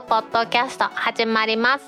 [0.00, 1.84] くポッドキャスト始まります。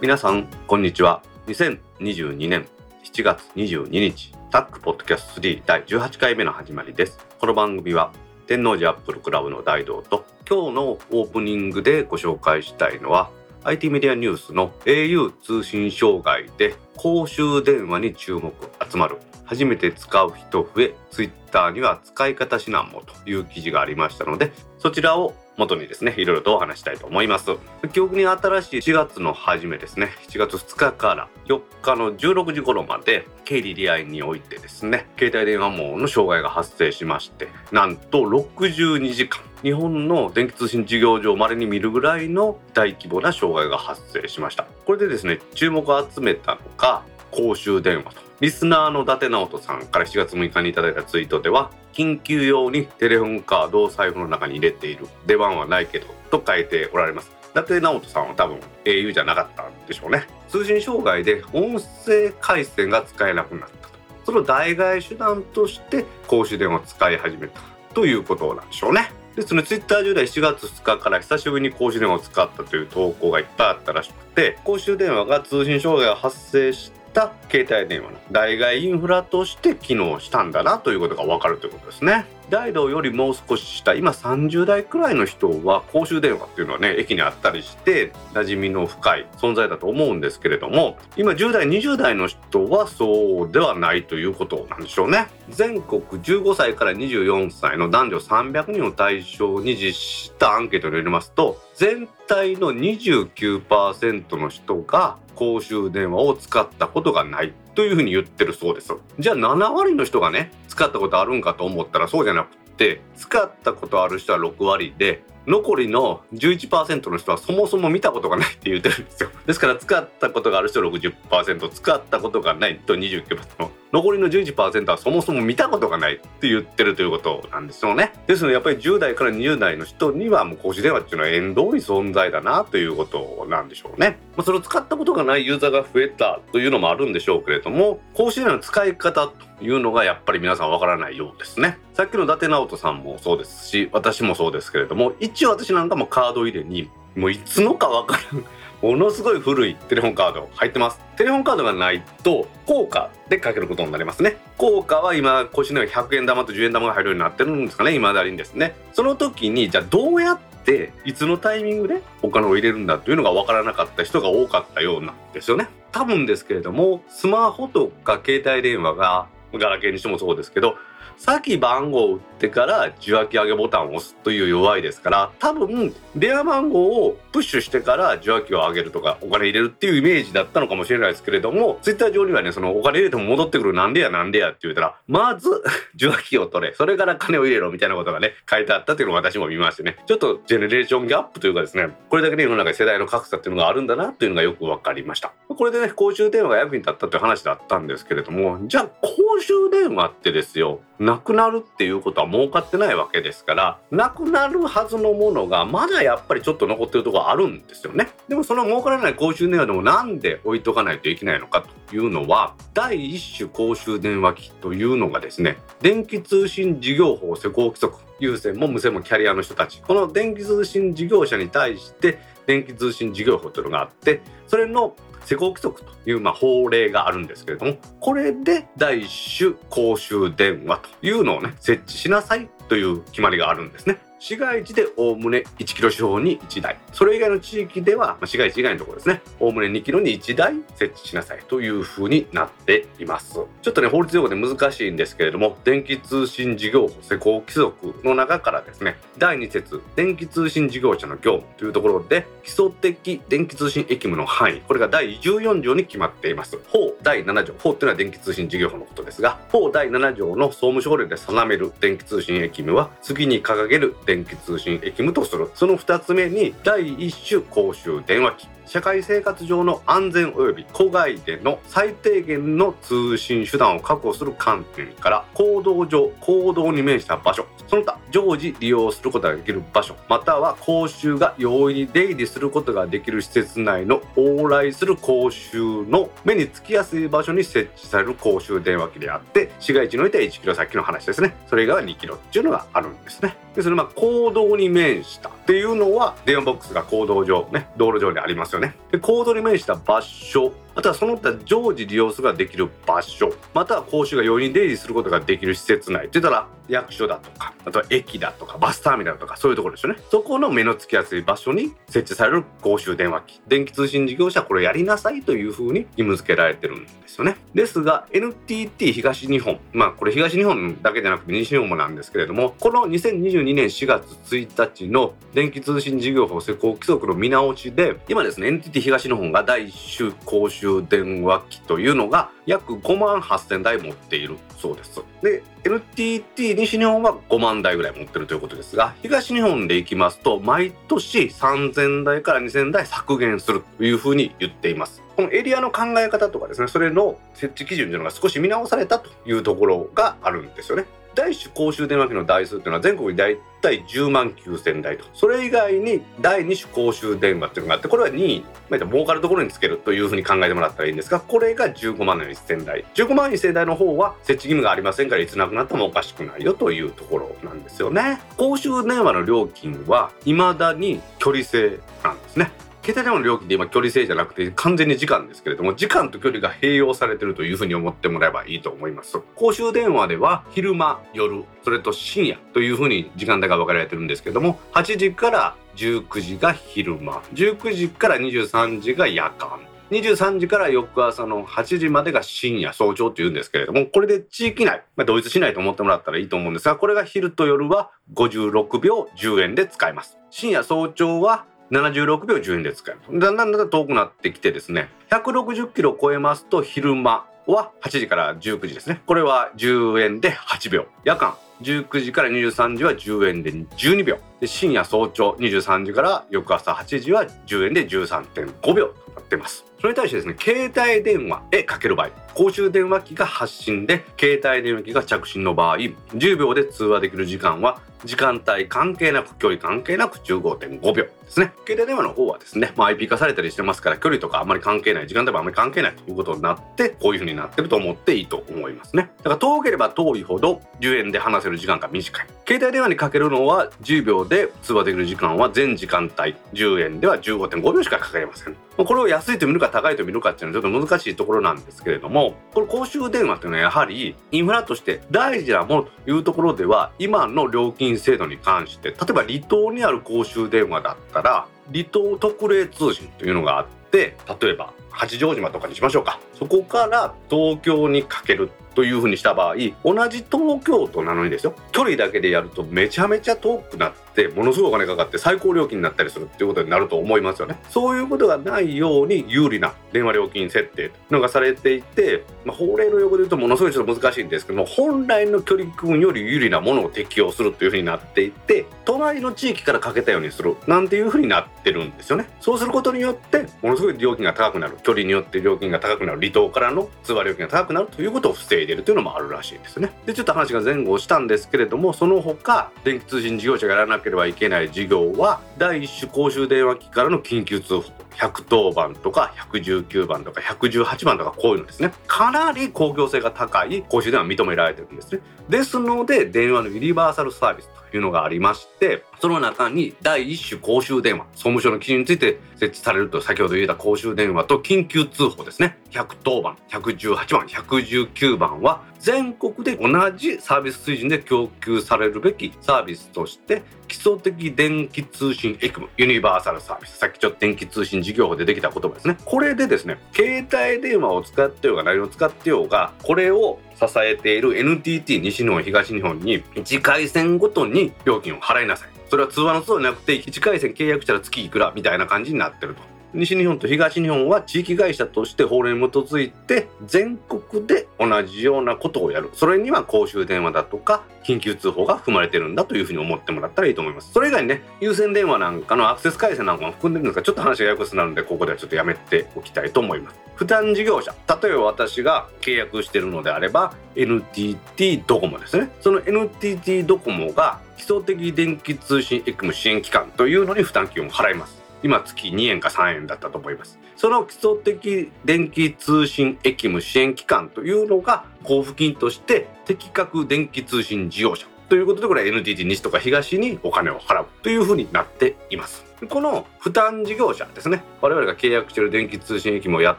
[0.00, 1.22] 皆さんこんにちは。
[1.48, 2.68] 2022年
[3.02, 7.18] 7月22日タックポッドキャスト3第18回目の始まりです。
[7.40, 8.12] この番組は
[8.46, 13.30] 天王寺アップルクラブの大道と今日のオープニングでご紹介したいのは
[13.66, 18.52] IT メディアニュースの au 通信障害で公衆電話に注目
[18.88, 19.16] 集まる。
[19.44, 27.50] 初めて使う人増え Twitter には使い方指南もという記事がありましたのでそちらを元にですねいろいろとお話したいと思います。
[27.92, 44.66] 記憶に新しい4月の初めですね7月2日から4日の16時頃まで経理利合においてですね携帯電話網の障害が発生しましてなんと62時間日本の電気通信事業上まれに見るぐらいの大規模な障害が発生しました。
[44.84, 55.06] これでですね注目を集めたのが公衆電話とリスナーの伊達直人さんから7月6日にいただいたツイートでは緊急用にテレホンカードを財布の中に入れている。
[55.26, 57.30] 出番はないけどと書いておられます。
[57.52, 60.26] 伊達直人さんは多分 au じゃなかったんでしょうね。
[60.50, 63.94] 通信障害で音声回線が使えなくなったと。
[64.26, 67.62] その代替手段として公衆電話を使い始めた
[67.94, 69.10] ということなんでしょうね。
[69.34, 82.26] ですので、ツイッター10代7月2日から久しぶりに公衆電話を使ったという投稿がいっぱいあったらしくて、公衆電話が通信障害が発生した携帯電話の代替インフラとして機能したんだなということが分かるということですね。
[82.48, 95.26] 大道よりもう少し下今30代くらいの人は公衆電話っていうのはね駅にあったりして馴染みの深い存在だと思うんですけれども今10代20代の人はそうではないということなんでしょうね。
[95.48, 107.52] 全国15歳から24歳の男女300人を対象に実施したアンケートによりますと全体の29%の人が公衆電話を使ったことがない。
[107.76, 108.92] というふうに言ってるそうです。
[109.18, 119.30] じゃあ7割の人がね使ったことあるんかと思ったらそうじゃなくて使ったことある人は6割で残りの11%の人はそもそも見たことがないって言ってるんですよ。
[119.46, 128.12] ですから使ったことがある人60%使ったことがないと29%残りの11%はそもそも見たことがないって言ってるということなんですよね。
[128.26, 141.78] ですのでやっぱり10代から20代の人にはもう公衆電話っていうのは縁遠い存在だなということなんでしょうね、まあ、それを使ったことがないユーザーが増えたというのもあるんでしょうけれども公衆電話の使い方というのがやっぱり皆さんわからないようですね。
[141.94, 148.44] さっきの伊達直人さんもそうですし私もそうですけれども一応私なんかもカード入れにもういつのかわからん
[148.82, 151.00] ものすごい古いテレホンカード入ってます。
[151.16, 154.36] テレホンカードがないと効果でかけることになりますね。
[154.58, 157.94] 効果は今腰の100円玉と10円玉が入るようになってるんですかね。
[157.94, 158.74] 今だにですね。
[158.92, 165.68] その時にじゃあどうやっていつのタイミングでお金を入れるんだというのが分からなかった人が多かったようなんですよね。
[165.92, 170.76] 多分ですけれどもスマホとか携帯電話がガラケーにしてもそうですけど
[171.16, 185.48] 先番号を打ってから受話器上げボタンを押すという弱いですから多分電話番号をプッシュしてから受話器を上げるとかお金入れるっていうイメージだったのかもしれないですけれどもツイッター上にはねそのお金入れても戻ってくるなんでやなんでやって言うたらまず
[185.94, 189.96] 受話器を取れそれから金を入れろみたいなことがね書いてあったっていうのを私も見ましてね。
[190.06, 195.32] ちょっとジェネレーションギャップというかですねこれだけで世の中世代の格差っていうのがあるんだなというのがよく分かりました。
[195.48, 208.08] これでね公衆電話が役に立ったという話だったんですけれどもじゃあ公衆電話ってですよなくなるっていうことは儲かってないわけですからなくなるはずのものがまだやっぱりちょっと残ってるところあるんですよね。
[208.28, 219.80] でもその儲からない公衆電話でもなんで置いとかないといけないのかというのは第一種公衆電話機というのがですね電気通信事業法施行規則有線も無線もキャリアの人たち。
[219.82, 224.96] この電気通信事業者に対して電気通信事業法というのがあってそれの
[225.26, 233.98] 施行規則というまあ法令があるんですけれどもこれで第1種公衆電話というのをね設置しなさいという決まりがあるんですね。
[234.18, 236.78] 市街地でおおむね1キロ四方に1台。
[236.92, 239.20] それ以外の地域では、まあ、市街地以外のところですね。
[239.38, 243.34] おおむね2キロに1台設置しなさいというふうになっています。
[243.34, 256.58] ちょっとね法律用語で難しいんですけれども電気通信事業法施行規則の中からですね第2節電気通信事業者の業務というところで基礎的電気通信役務の範囲これが第14条に決まっています。
[256.68, 257.54] 法第7条。
[257.58, 265.50] 法っていうのは電気通信事業法のことですが法第7条の総務省令で定める電気通信役務は次に掲げる電電気通信駅務とする。
[265.54, 268.48] その2つ目に第1種公衆電話機。
[268.66, 298.74] 社会生活上の安全及び戸外での最低限の通信手段を確保する観点から行動上行動に面した場所その他常時利用することができる場所または公衆が容易に出入りすることができる施設内の往来する公衆の目につきやすい場所に設置される公衆電話機であって市街地においては1キロ先の話ですねそれが2キロっていうのがあるんですねでそれまあ行動に面したっていうのは電話ボックスが行動上ね道路上にありますよね。
[298.90, 310.00] でコードに面した場所またはその他常時利用することができる場所または公衆が容易に出入りすることができる施設内って言ったら役所だとかあとは駅だとかバスターミナルとかそういうところですよね。
[310.10, 317.36] そこの目のつきやすい場所に設置される公衆電話機電気通信事業者これやりなさいというふうに義務付けられてるんですよね。
[317.54, 350.84] ですが NTT 東日本まあこれ東日本だけじゃなくて西日本もなんですけれどもこの2022年4月1日の電気通信事業法施行規則の見直しで今ですね NTT 東日本が第1種公衆電話機というのが約5万8000台持っているそうですで NTT 西日本は5万台ぐらい持ってるということですが東日本でいきますと毎年3000台から2000台削減するというふうに言っていますこのエリアの考え方とかですねそれの設置基準というのが少し見直されたというところがあるんですよね
[351.16, 355.04] 第一種公衆電話機の台数っていうのは全国に大体10万9000台と。
[355.14, 362.84] それ以外に第2種公衆電話っていうのがあってこれは2位まあ、儲かるところにつけるというふうに考えてもらったらいいんですがこれが15万1000台。
[362.94, 368.20] 15万1000台の方は設置義務がありませんからいつなくなってもおかしくないよというところなんですよね。
[368.36, 372.50] 公衆電話の料金は未だに距離制なんですね。
[372.86, 379.18] 携帯電話の料金で今距離制じゃなくて完全に時間ですけれども時間と距離が併用されてるというふうに思ってもらえばいいと思います。
[379.34, 389.58] 公衆電話では昼間夜それと深夜というふうに時間帯が分かれてるんですけども8時から19時が昼間19時から23時が夜間
[389.90, 400.18] 23時から翌朝の8時までが深夜早朝というんですけれどもこれで地域内、ま、同一しないと思ってもらったらいいと思うんですがこれが昼と夜は56秒10円で使えます。
[400.30, 404.88] 深夜早朝は76秒10円で使えるだんだんだんだん遠くなってきてですね。
[405.10, 409.02] 160キロ超えますと昼間は8時から19時ですね。
[409.06, 419.64] これは10円で8秒夜間19時から23時は10円で12秒で深夜早朝23時から翌朝8時は10円で13.5秒となってます。
[419.80, 431.52] それに対してですね携帯電話へかける場合公衆電話機が発信で携帯電話機が着信の場合10秒で通話できる時間は時間帯関係なく距離関係なく15.5秒ですね。
[431.66, 439.10] 携帯電話の方はですね、まあ、IP 化されたりしてますから距離とかあんまり関係ない時間帯もあんまり関係ないということになってこういう風になってると思っていいと思いますね。
[439.18, 442.26] だから遠ければ遠いほど10円で話せる時間が短い。
[442.46, 446.34] 携帯電話にかけるのは10秒で通話できる時間は全時間帯。
[446.52, 448.56] 10円では15.5秒しかかかりません。
[448.76, 466.18] これを安いと見るか高いと見るかっていうのはちょっと難しいところなんですけれどもこれ公衆電話っていうのはやはりインフラとして大事なものというところでは今の料金制度に関して例えば離島にある公衆電話だったら離島特例通信というのがあって例えば八丈島とかにしましょうか。
[466.38, 471.54] そこから東京にかけるというふうにした場合同じ東京都なのにですよ。
[471.72, 477.58] 距離だけでやるとめちゃめちゃ遠くなってものすごいお金かかって最高料金になったりするっていうことになると思いますよね。
[477.68, 492.28] そういうことがないように有利な電話料金設定のがされていて、まあ、法令の横で言うとものすごいちょっと難しいんですけども本来の距離君より有利なものを適用するというふうになっていて隣の地域からかけたようにするなんていうふうになってるんですよね。
[492.40, 494.76] そうすることによってものすごい料金が高くなる。
[494.82, 496.20] 距離によって料金が高くなる。
[496.20, 499.92] 離島からの通話料金が高くなるということを防いでるというのもあるらしいですね。
[500.06, 508.05] でちょっと話が前後したんですけれどもその他電気通信事業者がやらなければいけない事業は第1種公衆電話機からの緊急通報。
[508.18, 511.92] 110番とか119番とか118番とかこういうのですね。
[512.06, 515.20] かなり公共性が高い公衆電話認められてるんですね。
[515.48, 525.78] ですので電話のユニバーサルサービスというのがありましてその中に第一種公衆電話総務省の基準について設置されると先ほど言った公衆電話と緊急通報ですね。
[525.90, 536.98] 110番118番119番は全国で同じサービス水準で供給されるべきサービスとして基礎的電気通信エクムユニバーサルサービス。
[536.98, 539.18] さっきちょっと電気通信事業法でできた言葉ですね。
[539.24, 548.88] これでですね携帯電話を使ってようが何を使ってようがこれを支えている NTT 西日本東日本に1回線ごとに料金を払いなさい。
[549.10, 552.95] それは通話の数じゃなくて1回線契約したら月いくらみたいな感じになってると。
[553.16, 559.30] 西日本と東日本は地域会社として法令に基づいて全国で同じようなことをやる。
[559.32, 564.12] それには公衆電話だとか緊急通報が含まれてるんだというふうに思ってもらったらいいと思います。
[564.12, 570.16] それ以外にね優先電話なんかのアクセス回線なんかも含んでるんですがちょっと話がややこしくなるのでここではちょっとやめておきたいと思います。
[570.34, 575.70] 負担事業者例えば私が契約してるのであれば NTT ドコモですね。
[575.80, 581.55] その NTT ドコモが基礎的電気通信エクム支援機関というのに負担金を払います。
[581.82, 583.78] 今月2円か3円だったと思います。
[583.96, 591.46] その基礎的電気通信駅務支援機関というのが交付金として適格電気通信事業者。
[591.68, 595.84] ということでこれは NTT 西とか東にお金を払うというふうになっています。
[596.10, 597.82] この負担事業者ですね。
[598.02, 599.98] 我々が契約している電気通信駅もやっ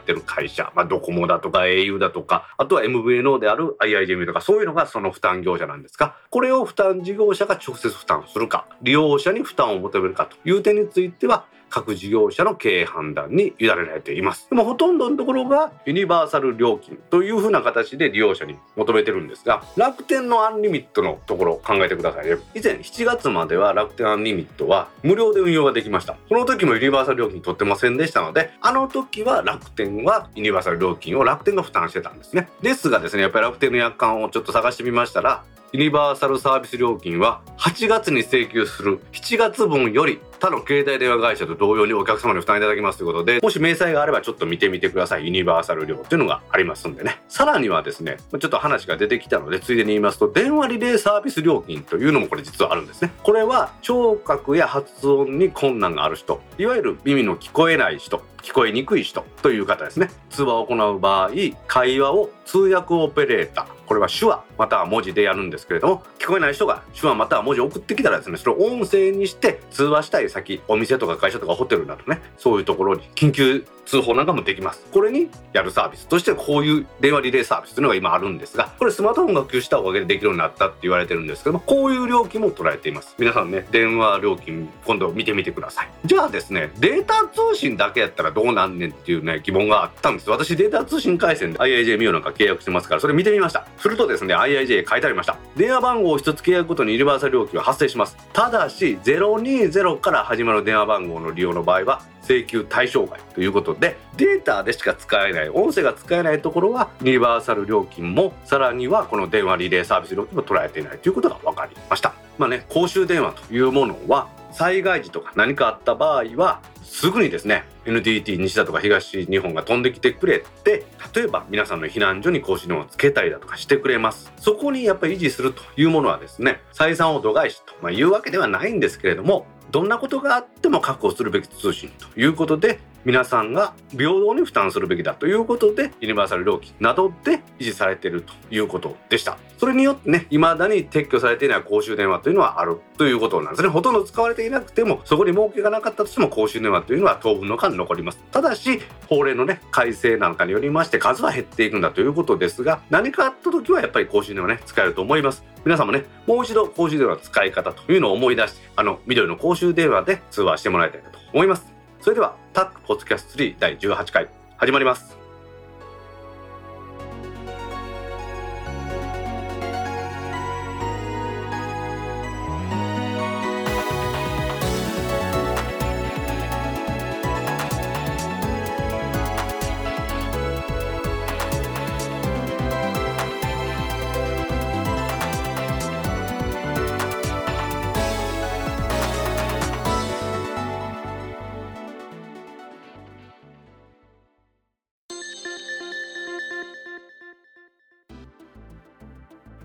[0.00, 14.48] てる会社、まあ、ドコモだとか au だとかあとは MVNO である IIJM とかそういうのがその負担業者なんですがこれを負担事業者が直接負担するか利用者に負担を求めるかという点については各事業者の経営判断に委ねられています。
[14.50, 22.36] でもほとんどのところがユニバーサル料金というふうな形で利用者に求めてるんですが楽天のアンリミットのところを考えてくださいね。
[22.54, 26.16] 以前7月までは楽天アンリミットは無料で運用ができました。
[26.28, 32.48] その時もユニバーサル料金取ってませんでしたのであの時は楽天はユニバーサル料金を楽天が負担してたんですね。
[32.62, 45.26] ですがですねやっぱり楽天の約款をちょっと探してみましたらユニバーサルサービス料金は8月に請求する7月分より他の携帯電話会社と同様にお客様に負担いただきますということでもし明細があればちょっと見てみてください。
[45.26, 47.20] ユニバーサル料っていうのがありますんでね。
[47.28, 53.12] さらにはですねちょっと話が出てきたのでついでに言いますと電話リレーサービス料金というのもこれ実はあるんですね。
[53.22, 60.08] これは聴覚や発音に困難がある人いわゆる耳の聞こえない人聞こえにくい人という方ですね。
[60.30, 61.30] 通話を行う場合
[61.66, 74.84] 会話を通訳オペレーターこれは手話または文字でやるんですけれども聞こえない人が手話または文字を送ってきたらですねそれを音声にして通話したい先お店とか会社とかホテルなどねそういうところに緊急通報なんかもできます。
[74.92, 83.14] これにやるサービスとしてこういう電話リレーサービスというのが今あるんですがこれスマートフォンが普及したおかげでできるようになったって言われてるんですけどもこういう料金も捉えています。
[83.18, 85.90] 皆さんね電話料金今度見てみてください。
[86.04, 90.28] じゃあですねデータ通信だけやったらどうなんねんっていうね疑問があったんです。
[90.28, 93.66] 私データ通信回線で IIJ ミオなんか契約してますからそれ見てみました。
[93.78, 95.36] するとですね IIJ 書いてありました。
[95.56, 98.16] 電話番号を1つ契約ごとにユニバーサル料金は発生します。
[98.32, 112.14] ただし020から始まる電話番号の利用の場合は請求対象外ということでデータでしか使えない音声が使えないところはユニバーサル料金もさらにはこの電話リレーサービス料金も捉えていないということが分かりました。
[112.36, 124.32] まあね公衆電話というものは災害時とか何かあった場合はすぐにですね NTT 西田とか東日本が飛んできてくれて例えば皆さんの避難所に更新をつけたりだとかしてくれます。
[124.36, 139.38] そこにやっぱり維持するというものはですね採算を度外視と、ま、いうわけではないんですけれどもどんなことがあっても確保するべき通信ということで皆さんが平等に負担するべきだということでユニバーサル料金などで維持されているということでした。
[139.56, 143.68] それによってね未だに撤去されていない公衆電話というのはあるということなんですね。
[143.68, 148.18] ほとんど使われていなくてもそこに儲けがなかったとしても公衆電話というのは当分の間残ります。
[148.30, 155.44] ただし法令のね改正なんかによりまして数は減っていくんだということですが何かあった時はやっぱり公衆電話ね使えると思います。
[155.68, 161.66] 皆さんもねもう一度公衆電話の使い方というのを思い出してあの緑の公衆電話で通話してもらいたいなと思います。
[162.00, 165.17] それではタックポッドキャスト3第18回始まります。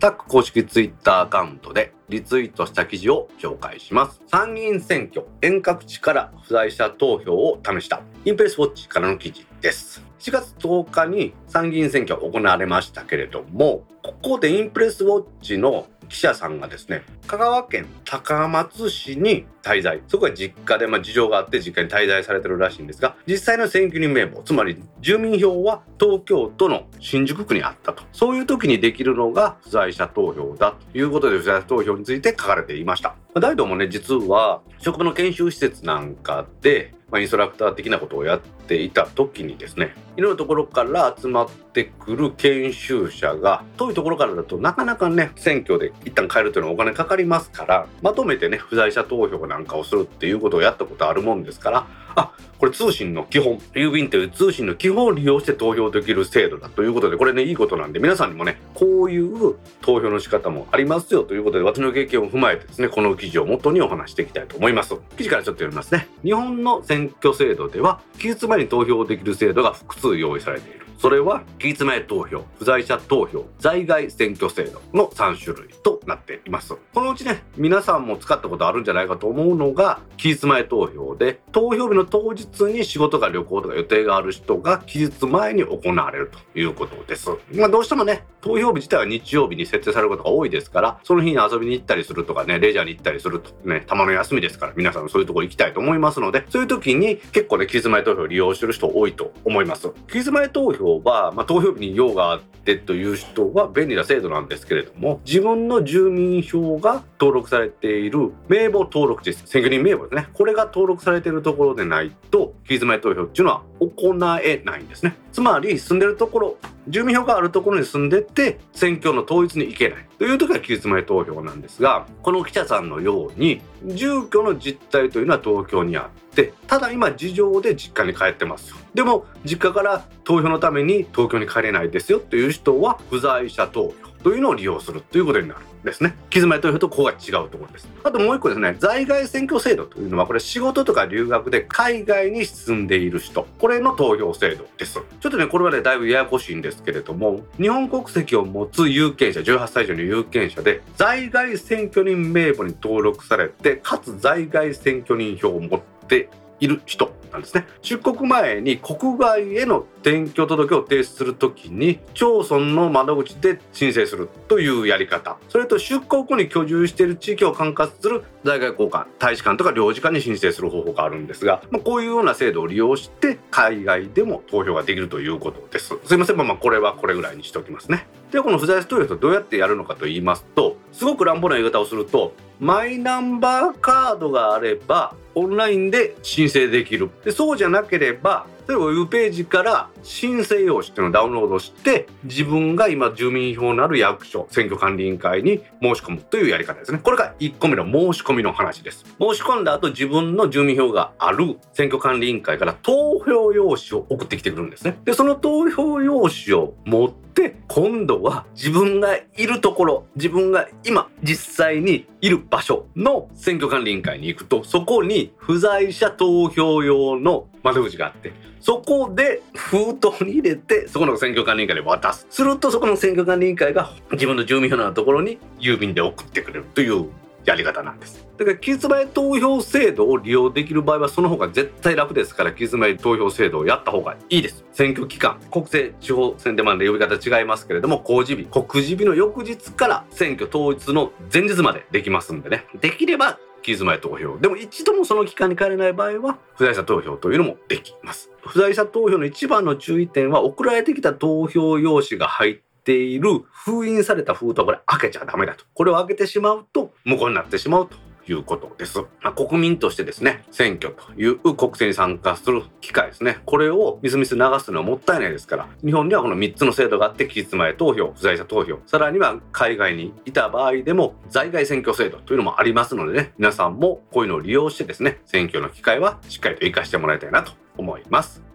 [0.10, 4.22] ック公式ツイッターアカウントでリツイートした記事を紹介します。
[4.28, 10.04] 参議院選挙遠隔地から不在者投票を試したインプレスウォッチからの記事です。
[10.20, 20.02] 7月10日に参議院選挙行われましたけれども、ここでインプレスウォッチの記者さんがですね香川県高松市に滞在。
[20.08, 28.04] そこは実家で、まあ、事情があって実家に滞在されてるらしいんですが実際の選挙人名簿つまり住民票は東京都の新宿区にあったと。
[28.14, 33.16] そういう時にできるのが不在者投票だということで不在者投票について書かれていました。
[33.34, 53.58] 大道もね実は職場の研修施設なんかでまあ、インストラクター的なことをやっていた時にですねいろんなところから集まってくる研修者が遠いところからだとなかなかね選挙で一旦変えるというのはお金かかりますからまとめてね不在者投票なんかをするっていうことをやったことあるもんですからあこれ通信の基本。
[53.74, 64.96] 郵便という通信の基本を利用して投票できる制度だということでこれねいいことなんで皆さんにもねこういう投票の仕方もありますよということで私の経験を踏まえてですねこの記事を元にお話していきたいと思います。
[65.18, 66.08] 記事からちょっと読みますね。
[66.24, 70.83] 日本の選挙制度では期日前に投票できる制度が複数用意されている。
[70.98, 76.76] それは期日前投票不在者投票在外選挙制度の3種類となっています。
[76.94, 87.30] このうちね皆さんも使ったことあるんじゃないかと思うのが期日前投票で投票日の当日に仕事が旅行とか予定がある人が期日前に行われるということです。
[87.54, 99.90] まあどうしてもね投票日自体は日曜日に設定されることが多いですからその日に遊びに行ったりするとかねレジャーに行ったりするとねたまの休みですから皆さんそういうところ行きたいと思いますのでそういう時に結構ね期日前投票を利用してる人多いと思います。
[100.12, 110.30] 期日前投票は、まあ、投票日に用があってという人は便利な制度なんですけれども自分の住民票が登録されている名簿登録地選挙人名簿ですね。
[110.34, 115.16] これが登録されているところでないと期日前投票っていうのは行えないんですね。
[115.32, 120.06] つまり住んでるところ住民票があるところに住んでって選挙の統一に行けない。
[120.18, 128.78] という時は期日前投票なんですがこの記者さんのように住居の実態というのは東京にあってただ今事情で実家に帰ってますよ。
[128.94, 135.73] でも実家から投票のために東京に帰れないですよという人は不在者投票というのを利用するということになる。
[135.84, 136.16] ですね。
[136.30, 137.88] キズマイ投票とここが違うところです。
[138.04, 144.94] あともう一個ですね、在外選挙制度というのはこれ仕事とか留学で海外に住んでいる人、これの投票制度です。
[145.20, 157.68] ちょっとね、これはね、だいぶややこしいんですけれども、日本国籍を持つ有権者、18歳以上の有権者で、在外選挙人名簿に登録されて、かつ在外選挙人票を持っている人なんですね。
[157.82, 165.38] 出国前に国外への転居届を提出するときに町村の窓口で申請するというやり方。
[165.50, 175.96] それと出国後に居住している地域を管轄する在外交換大使館とか領事館に申請する方法があるんですが、まあ、こういうような制度を利用して海外でも投票ができるということです。
[176.06, 176.38] すいません。
[176.38, 178.08] まあこれはこれぐらいにしておきますね。
[178.32, 187.10] ではこの不在者投票とどうやってやるのかと言いますとすごく乱暴な言い方をするとマイナンバーカードがあればオンラインで申請できる。
[187.24, 197.00] でそうじゃなければ例えばウェブページから申請用紙っていうのをダウンロードして自分が今住民票のある役所選挙管理委員会に申し込むというやり方ですね。
[197.00, 199.06] これが1個目の申し込みの話です。
[199.20, 204.98] 申し込んだ後自分の住民票がある選挙管理委員会から投票用紙を送ってきてくるんですね。
[205.06, 222.26] でその投票用紙を持って今度は自分がいるところ自分が今実際にいる場所の選挙管理委員会に行くとそこに不在者投票用の窓口があってそこで封筒に入れてそこの選挙管理委員会で渡す。
[222.30, 227.10] するとそこの選挙管理委員会が自分の住民票のところに郵便で送ってくれるという
[227.44, 228.26] やり方なんです。
[228.38, 234.64] だから期日前投票制度を利用できる場合はその方が絶対楽ですから期日前投票制度をやった方がいいです。
[234.72, 242.66] 選挙期間国政地方選でまで呼び方違いますけれども公示日告示日の翌日から選挙統一の前日までできますんでね。
[242.80, 244.38] できれば期日前投票。
[244.38, 248.30] でも一度もその期間に帰れない場合は不在者投票というのもできます。
[248.42, 255.66] 不在者投票の一番の注意点は送られてきた投票用紙が入っている封印された封筒これ開けちゃダメだと。
[255.74, 257.96] これを開けてしまうと無効になってしまうと。
[258.28, 259.00] いうことです。
[259.22, 263.40] まあ、国民としてですね、選挙という国政に参加する機会ですね。
[263.46, 278.54] これをみすみす流すのはもったいないですから、日本にはこの3つの制度があって、期日前投票、不在者投票、さらには海外にいた場合でも在外選挙制度というのもありますのでね、皆さんもこういうのを利用してですね、選挙の機会はしっかりと活かしてもらいたいなと思います。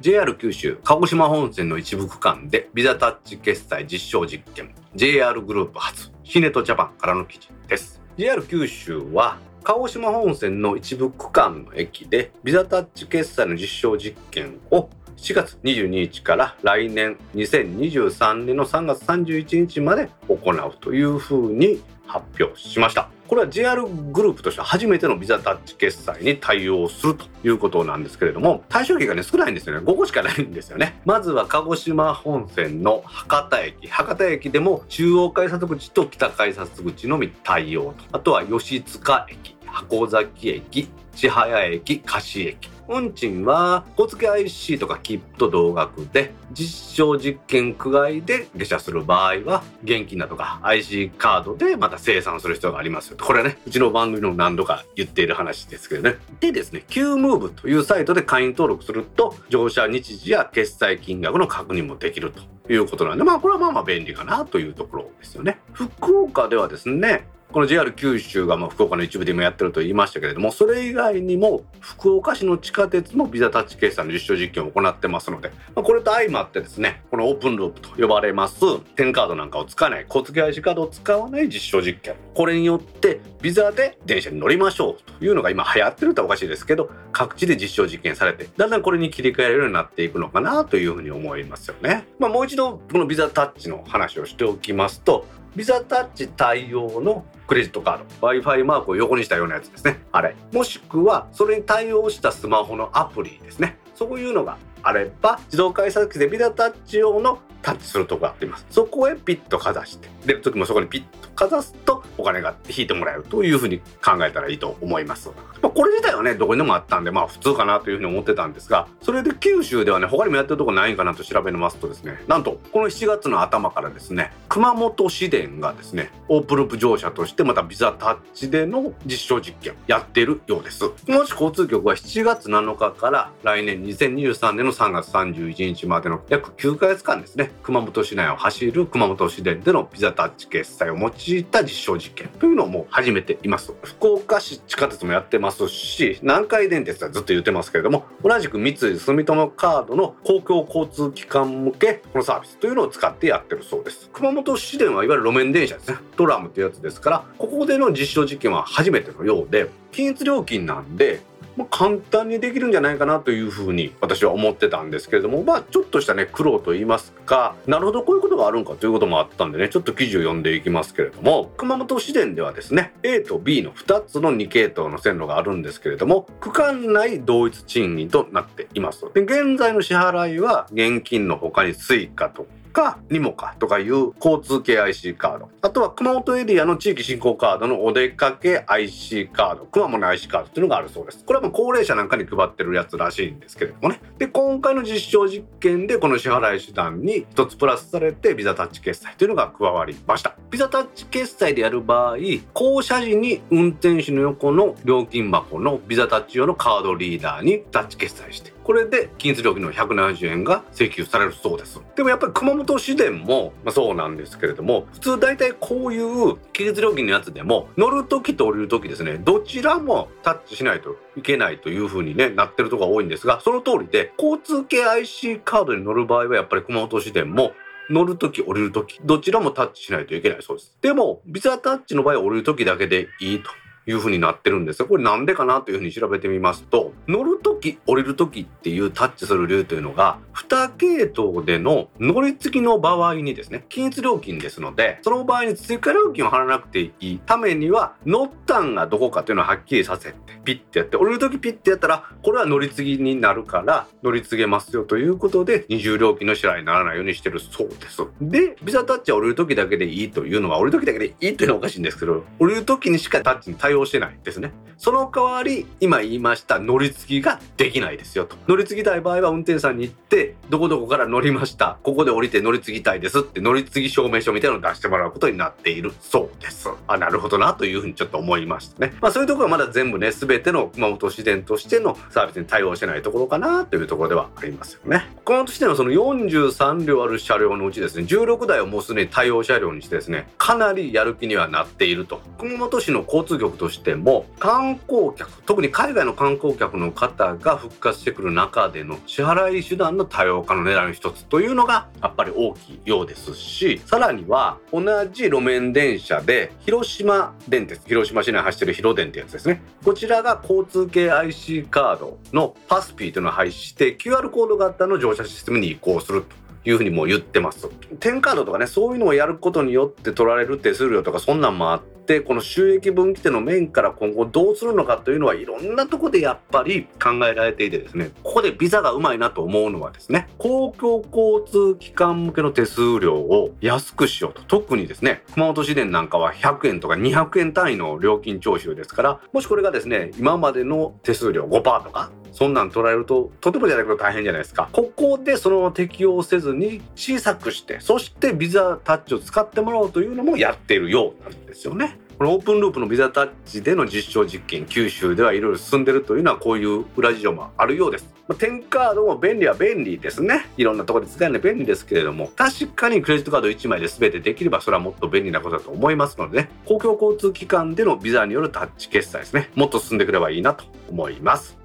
[0.00, 23.10] JR 九州鹿児島本線の一部区間でビザタッチ決済実証実験 JR グループ初ヒネトジャパンからの記事です JR 九州は鹿児島本線の一部区間の駅でビザタッチ決済の実証実験を7月22日から来年2023年の3月31日まで行うというふうに発表しました。
[23.26, 29.84] これは JR グループとしては初めてのビザタッチ決済に対応するということなんですけれども対象駅がね少ないんですよね。
[29.84, 31.00] 5個しかないんですよね。
[31.04, 33.88] まずは鹿児島本線の博多駅。
[33.88, 38.16] 博多駅でも中央改札口と北改札口のみ対応と。
[38.16, 42.77] あとは吉塚駅箱崎駅千早駅樫駅。
[42.88, 53.18] 運賃は小付 IC とか切符と同額で実証実験区外で下車する場合は現金だとか IC カードでまた生産する必要がありますよ。
[53.20, 56.16] これはねうちの番組の何度か言っている話ですけどね。
[56.40, 65.60] でですね QMove というサイトで会員登録すると乗車日時や決済金額の確認もできるということなんでまあこれはまあまあ便利かなというところですよね。
[65.72, 92.06] 福岡ではですねこの JR 九州がまあ福岡の一部で今やってると言いましたけれどもそれ以外にも福岡市の地下鉄もビザタッチ決済の実証実験を行ってますので、まあ、これと相まってですねこのオープンループと呼ばれますテンカードなんかを使わない小付 IC カードを使わない実証実験これによってビザで電車に乗りましょうというのが今流行ってるとはおかしいですけど各地で実証実験されてだんだんこれに切り替えるようになっていくのかなというふうに思いますよね。
[92.18, 98.26] まあ、もう一度このビザタッチの話をしておきますとビザタッチ対応のクレジットカード。
[98.28, 100.00] Wi-Fi マークを横にしたようなやつですね。
[100.12, 100.36] あれ。
[100.52, 103.78] もしくはそれに対応したスマホのアプリですね。
[103.94, 108.66] そういうのがあれば自動改札機でビザタッチ用のタッチするとこがあります。
[108.70, 110.08] そこへピッとかざして。
[110.24, 115.30] 出る時もそこにピッとかざすとお金が引いてもらえるというふうに考えたらいいと思います、
[115.62, 130.84] まあ、これ自体はねどこにでもあったんでまあ普通かなというふうに思ってたんですがそれで九州ではね他にもやってるとこないんかなと調べますとですねなんとこの7月の頭からですね熊本市電がですねオープループ乗車としてまたビザタッチでの実証実験やっているようです。
[131.06, 143.72] もし交通局は7月7日から来年2023年の3月31日までの約9ヶ月間ですね熊本市内を走る熊本市電でのビザタッチ決済を用いた実証実験というのをもう始めています。
[143.82, 154.10] 福岡市地下鉄もやってますし南海電鉄はずっと言ってますけれども同じく三井住友カードの公共交通機関向けこのサービスというのを使ってやってるそうです。
[154.12, 161.20] 熊本市電はいわゆる路面電車ですねトラムってやつですからここでの実証実験は初めてのようで均一料金なんで
[161.58, 179.04] まあ、簡単にできるんじゃないかなというふうに私は思ってたんですけれどもまあちょっとしたね苦労と言いますかなるほどこういうことがあるんかということもあったんでねちょっと記事を読んでいきますけれども熊本市電ではですね A と B の2つの2系統の線路があるんですけれども区間内同一賃金となっています。
[179.12, 185.48] で現在の支払いは現金の他に Suica とかニモカとかいう交通系 IC カード。
[185.62, 189.64] あとは熊本エリアの地域振興カードのお出かけ IC カード。
[189.64, 191.24] くまモンの IC カードっていうのがあるそうです。
[191.24, 194.00] これはもう高齢者なんかに配ってるやつらしいんですけれどもね。
[194.18, 200.34] で今回の実証実験でこの支払い手段に一つプラスされてビザタッチ決済というのが加わりました。
[200.50, 202.16] ビザタッチ決済でやる場合
[202.52, 211.80] 降車時に運転手の横の料金箱のビザタッチ用のカードリーダーにタッチ決済してこれで均一料金の170円が請求されるそうです。
[211.96, 227.52] でもやっぱり熊本市電も、まあ、そうなんですけれども普通大体こういう均一料金のやつでも乗る時と降りる時ですねどちらもタッチしないといけないという風にねなってるとこが多いんですがその通りで交通系 IC カードに乗る場合はやっぱり熊本市電も
[227.88, 230.74] 乗るとき降りるときどちらもタッチしないといけないそうです。
[230.82, 233.48] でもビザタッチの場合は降りるときだけでいいと。
[233.88, 258.02] いう風になってるんですがこれなんでかなというふうに調べてみますと乗る時降りる時っていうタッチする理由というのが2系統での乗り継ぎの場合にですね均一料金ですのでその場合に追加料金を払わなくていいためには乗ったんがどこかというのをはっきりさせてピッてやって降りる時ピッてやったらこれは乗り継ぎになるから乗り継げますよということで二重料金の支払いにならないようにしてるそうです。
[258.20, 264.52] でビザタッチは降りる時だけでいいというのは降りる時だけでいいというのはおかしいんですけど降りる時にしかタッチに対応してないですね。
[264.76, 268.36] その代わり今言いました乗り継ぎができないですよと。
[268.46, 271.78] 乗り継ぎたい場合は運転手さんに行ってどこどこから乗りました。
[271.82, 276.68] ここで降りて乗り継ぎたいですって乗り継ぎ証明書みたいなのを出してもらうことになっているそうです。
[276.86, 278.94] あなるほどなというふうにちょっと思いましたね。
[279.00, 285.06] まあそういうところはまだ全部ね全ての熊本市電としてのサービスに対応してないところかなというところではありますよね。
[285.24, 292.20] 熊本市電はその43両ある車両のうちですね16台をもうすでに対応車両にしてですねかなりやる気にはなっていると。
[292.38, 309.62] 熊本市の交通局としても観光客特に海外の観光客の方が復活してくる中での支払い手段の多様化の狙いの一つというのがやっぱり大きいようですしさらには同じ路面電車で広島電鉄広島市内走ってる広電ってやつですね。
[309.84, 316.47] こちらが交通系 IC カードのパスピーというのを廃止して QR コード型の乗車システムに移行すると。
[316.68, 317.68] いうふうにも言ってます。
[317.98, 358.12] テンカードとかねそういうのをやることによって取られる手数料とかそんなんもあってこの収益分岐点の面から今後どうするのかというのはいろんなとこでやっぱり考えられていてですねここでビザがうまいなと思うのはですね公共交通機関向けの手数料を安くしようと特にですね熊本市電なんかは100円とか200円単位の料金徴収ですからもしこれがですね今までの手数料5%とかそんなん捉えるととてもじゃないけど大変じゃないですかここでその適用せずに小さくしてそしてビザタッチを使ってもらおうというのもやっているようなんですよねこのオープンループのビザタッチでの実証実験九州ではいろいろ進んでるというのはこういう裏事情もあるようです。
[358.26, 360.46] まあ、10カードも便利は便利ですね。
[360.56, 371.57] いろんなところで使えるの便利ですけれども確かにクレジットカード1枚で全てできればそれはもっと便利なことだと思いますのでね公共交通機関でのビザによるタッチ決済ですねもっと進んでくればいいなと思います。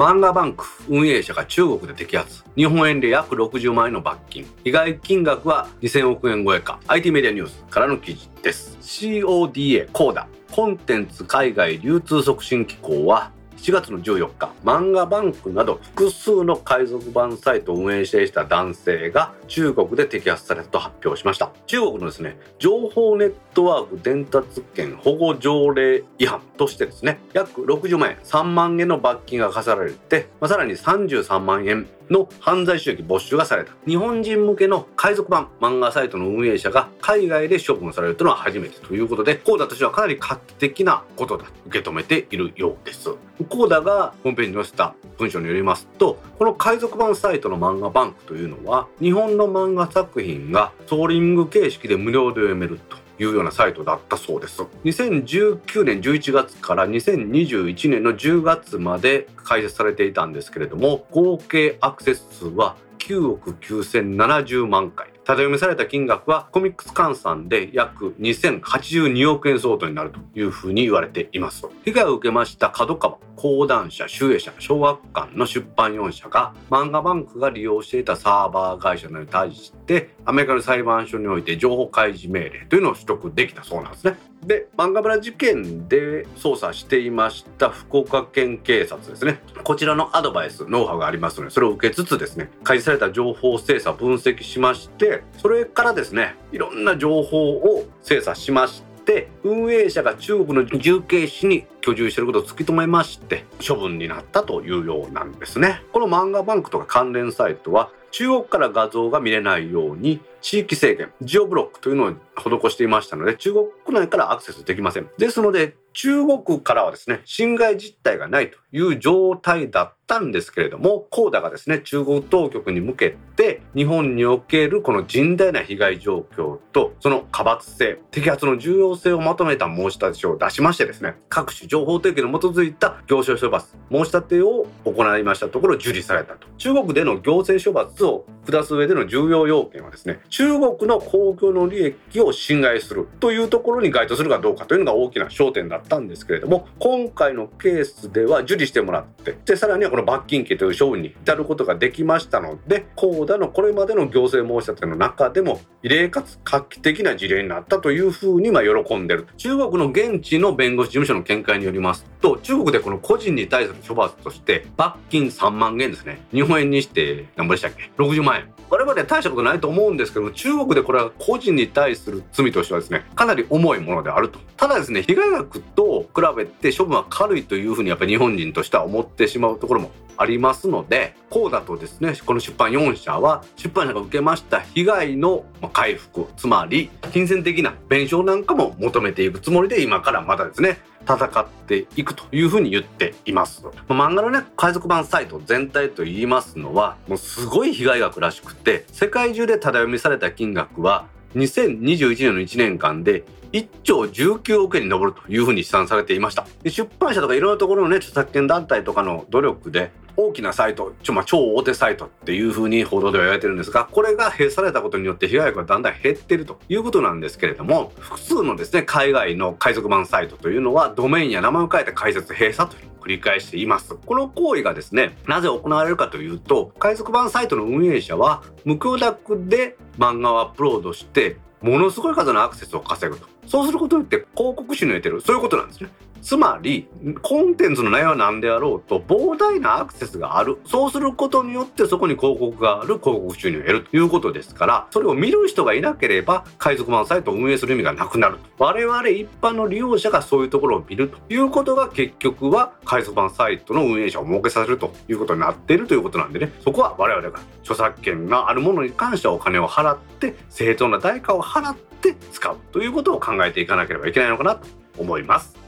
[0.00, 2.42] 漫画バンク運営者が中国で摘発。
[2.56, 4.50] 日本円で約60万円の罰金。
[4.64, 6.80] 被害金額は2000億円超えか。
[6.86, 8.78] IT メディアニュースからの記事です。
[8.80, 10.26] CODA コーダ。
[10.52, 13.30] コンテンツ海外流通促進機構は
[13.62, 21.50] 4月の14日漫画バンクなど複数の海賊版サイトを運営していた男性が中国で摘発されたと発表しました。
[21.66, 33.72] 中国のですね情報ネットワーク伝達権保護条例違反としてですね約60万円3万円の罰金が課されて、まあ、さらに33万円の犯罪収益没収がされた。
[33.86, 43.10] 日本人向けの海賊版漫画サイトの運営者が海外で処分されるというのは初めてということでコーダとしてはかなり画期的なことだと受け止めているようです。
[43.48, 52.96] コーダがホームページに載せた文章によりますとこの海賊版サイトの漫画バンクというのは日本の漫画作品がソーリング形式で無料で読めると。
[53.20, 54.62] いうようなサイトだったそうです。
[54.84, 65.08] 2019年11月から2021年の10月まで開設されていたんですけれども合計アクセス数は9億9070万回。
[65.30, 71.68] ただ読みされた金額はコミックス換算で約2082億円相当になるというふうに言われています。
[71.84, 84.16] 被害を受けました角川講談社集英社小学館の出版4社が漫画バンクが利用していたサーバー会社に対してアメリカの裁判所において情報開示命令というのを取得できたそうなんですね。
[84.44, 89.40] で漫画村事件で捜査していました福岡県警察ですね。
[89.64, 105.82] こちらのアドバイスノウハウがありますのでそれを受けつつですね開示された情報精査分析しましてそれからですねいろんな情報を精査しまして運営者が中国の重慶市に居住していることを突き止めまして処分になったというようなんですね。
[105.92, 113.66] この漫画バンクとか関連サイトは中国から画像が見れないように地域制限ジオブロックというのを施していましたので中国
[113.98, 115.08] 内からアクセスできません。
[115.18, 136.46] ですので中国からはですね侵害実態がないという状態だったんですけれどもコーダがですね中国当局に向けて日本におけるこの甚大な被害状況とその過罰性摘発の重要性をまとめた申し立て書を出しましてですね各種情報提供に基づいた行政処罰申し立てを行いましたところ受理されたと。
[136.56, 159.26] 中国での行政処罰を下す上での重要要件はですね中国の公共の利益を侵害するというところに該当するかどうかというのが大きな焦点だったんですけれども今回のケースでは受理してもらってでさらにはこの罰金刑という処分に至ることができましたのでコーダのこれまでの行政申し立ての中でも異例かつ画期的な事例になったというふうにま喜んでる。
[159.36, 166.20] 中国の現地の弁護士事務所の見解によりますと中国でこの個人に対する処罰として罰金3万円ですね。
[166.32, 168.59] 日本円にして何ぼでしたっけ？60万円。
[168.70, 174.38] 我々は大したことないと思うんですけど中国でこれは個人に対する罪としてはですねかなり重いものであると。
[174.56, 190.78] ただですね被害額と比べて処分は軽いというふうにやっぱり日本人としては思ってしまうところもありますのでこうだとですねこの出版4社は出版社が受けました被害の回復つまり金銭的な弁償なんかも求めていくつもりで今からまたですね
[191.08, 193.64] 戦っていくというふうに言っています。
[193.88, 223.94] 漫画のね海賊版サイト全体と言いますのはもうすごい被害額らしくて世界中でただ読みされた金額は2021年の1年間で1兆19億円に上るというふうに試算されていました出版社とかいろんなところのね著作権団体とかの努力で大きなサイトちょ、まあ、超大手サイトっていうふうに報道では言われてるんですがこれが閉鎖されたことによって被害額がだんだん減ってるということなんですけれども複数のですね海外の海賊版サイトというのはドメインや名前を変えて開設閉鎖という繰り返しています。
[223.94, 233.26] この行為がですねなぜ行われるかというと海賊版サイトの運営者は無許諾で漫画をアップロードしてものすごい数のアクセスを稼ぐと。
[233.46, 235.90] そうすることによって広告収入を得てるそういうことなんですね。
[236.22, 236.88] つまり
[237.22, 240.58] コンテンツの内容は何であろうと膨大なアクセスがある。
[240.66, 248.64] そうすることによってそこに広告がある広告収入を得るということですからそれを見る人がいなければ海賊版サイトを運営する意味がなくなると。
[248.64, 256.52] 我々一般の利用者がそういうところを見るということが結局は海賊版サイトの運営者を儲けさせるということになっているということなんでね。
[256.62, 264.66] そこは我々が著作権があるものに関してはお金を払って正当な代価を払って使うということを考えていかなければいけないのかなと
[264.98, 265.59] 思います。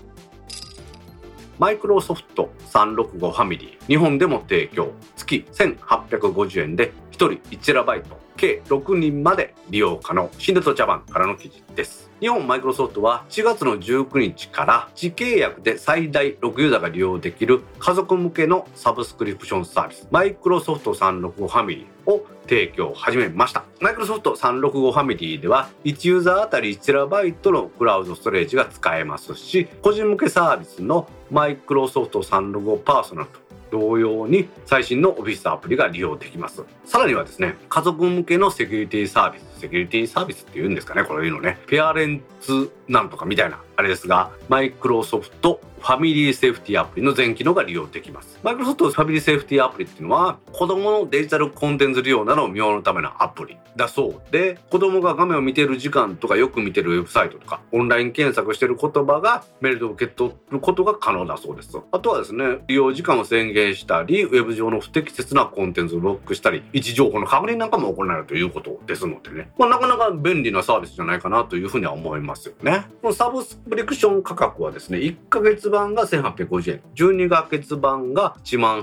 [1.59, 3.87] マイクロソフト365ファミリー。
[3.87, 4.93] 日本でも提供。
[5.17, 10.29] 月1850円で1人 1TB 計6人まで利用可能。
[10.37, 12.11] 新ネットジャパンからの記事です。
[12.19, 23.65] 日本マイクロソフトは4月の19日から自契約で最大6ユーザーが利用できる家族向けのサブスクリプションサービスマイクロソフト365ファミリーを提供を始めました。
[23.81, 33.42] マイクロソフト365ファミリーでは1ユーザーあたり 1TB のクラウドストレージが使えますし個人向けサービスのマイクロソフト365パーソナルと
[33.73, 36.63] 同様に最新のオフィスアプリが利用できます。
[36.85, 48.39] さらにはですね家族向けのセキュリティサービスセキュリティサービスっていうんですかねこれいうのねペアレンツなんとかみたいなあれですがマイクロソフトファミリーセーフティアプリの全機能が利用できます。
[48.45, 61.77] マイクロソフトファミリーセーフティアプリっていうのは子供のデジタルコンテンツ利用などを見守るためのアプリだそうで子供が画面を見てる時間とかよく見てるウェブサイトとかオンライン検索してる言葉がメールで受け取ることが可能だそうです。
[61.91, 72.87] あとはですね利用時間を宣言したりウェブ上の不適切なコンテンツをロックしたり位置情報の確認なんかも行えるということですのでね、まあ、なかなか便利なサービスじゃないかなというふうには思いますよね。
[73.03, 78.83] このサブスクリプション価格はですね1ヶ月版が1850円12ヶ月版が1万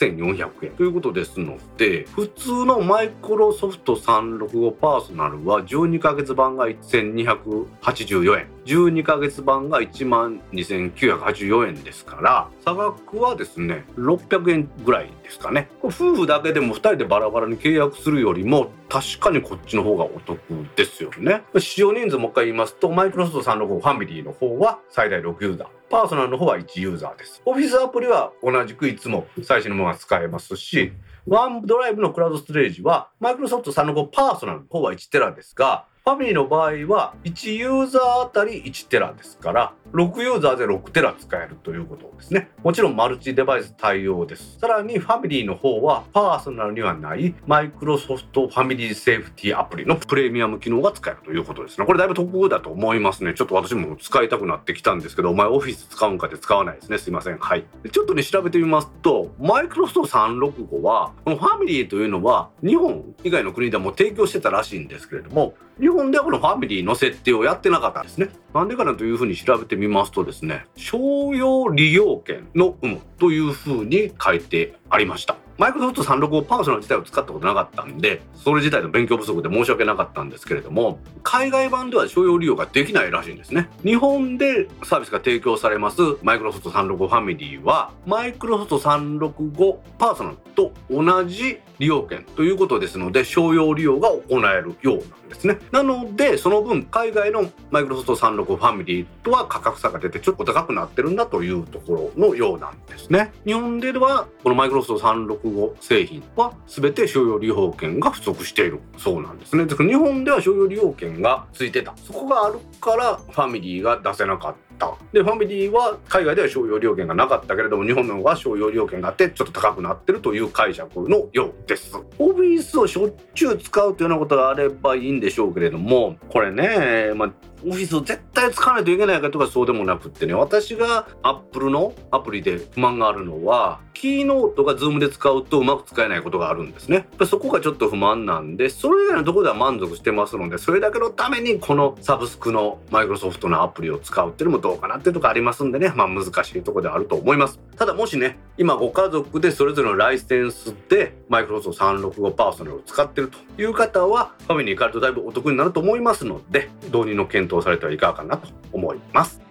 [0.00, 0.70] 8400円。
[0.72, 8.48] ということですので普通のマイクロソフト365パーソナルは12ヶ月版が1284円。
[8.66, 15.68] 12ヶ月版が1万2984円ですから差額はですね600円ぐらいですかね。
[15.82, 20.38] 夫婦だけでも2人でバラバラに契約するよりも確かにこっちの方がお得
[20.76, 21.42] ですよね。
[21.58, 25.79] 使用人数もう一回言いますとマイクロソフト365ファミリーの方は最大6ユーザー。
[25.90, 27.42] パーソナルの方は1ユーザーです。
[27.44, 30.92] オフィスアプリは同じくいつも最新のものが使えますし、
[31.26, 42.48] ワンドライブのクラウドストレージは、マイクロソフト365パーソナルの方は1テラですが、ファミリーの場合は1ユーザーあたり1テラですから6ユーザーで6テラ使えるということですね。
[42.62, 44.58] もちろんマルチデバイス対応です。
[44.58, 51.84] さらにファミリーの方はパーソナルにはないマイクロソフトファミリーセーフティアプリのプレミアム機能が使えるということですね。
[51.84, 53.34] これだいぶ得だと思いますね。
[53.34, 56.98] ちょっと私も使いたくなってきたんですけどお前オフィス使うんかって使わないですね。
[56.98, 57.38] すいません。
[57.38, 57.64] はい。
[57.92, 68.30] ちょっとね調べてみますとマイクロソフト365はこのファミリーというのは日本以外の国でも提供してたらしいんですけれども日本ではこのファミリーの設定をやってなかったんですね。
[68.54, 75.36] なんでかなというふうに調べてみますとですね、商用利用権の有無というふうに書いてありました。
[75.60, 83.68] マイクロソフト365パーソナル自体を使ったことなかったんで、それ自体の勉強不足で申し訳なかったんですけれども、海外版では商用利用ができないらしいんですね。
[83.84, 95.58] 日本でサービスが提供されますマイクロソフト365ファミリーは、マイクロソフト365パーソナルと同じ利用権ということですので、商用利用が行えるようなんですね。
[95.72, 103.32] なので、その分、海外のマイクロソフト365ファミリーとは価格差が出てちょっと高くなってるんだというところのようなんですね。
[103.44, 109.66] 日本では、このマイクロソフト365語製品は全て所有利用権が不足しているそうなんですね。
[109.66, 111.94] だから日本では所有利用権がついてた。
[111.96, 114.94] そこがあるからファミリーが出せなかった。
[115.12, 121.94] で、ファミリーは海外では商用利用権がなかったけれども、日本の方が商用利用権があってちょっと高くなってるという解釈のようです。
[122.18, 127.32] オフィスをしょっちゅう使うというようなことがあればいいんでしょうけれども、これね、まあ
[127.62, 137.06] オフィスを絶対使わないといけないかとかそうでもなくってね私が Apple のアプリで不満があるのはキーノートが Zoom で使うとうまく使えないことがあるんですね。
[137.26, 145.92] そこがちょっと不満なんでそれ以外のところでは満足してますのでそれだけのためにこのサブスクのマイクロソフトのアプリを使うっていうのもどうかなっていうとこありますんでね。
[145.94, 147.60] まあ難しいところであると思います。
[147.76, 159.49] ただもしね今ご家族でそれぞれのライセンスでマイクロソフト365パーソナルを使ってるという方はファミリーに変えるとだいぶお得になると思いますので導入の検討されてはいかがかなと思います。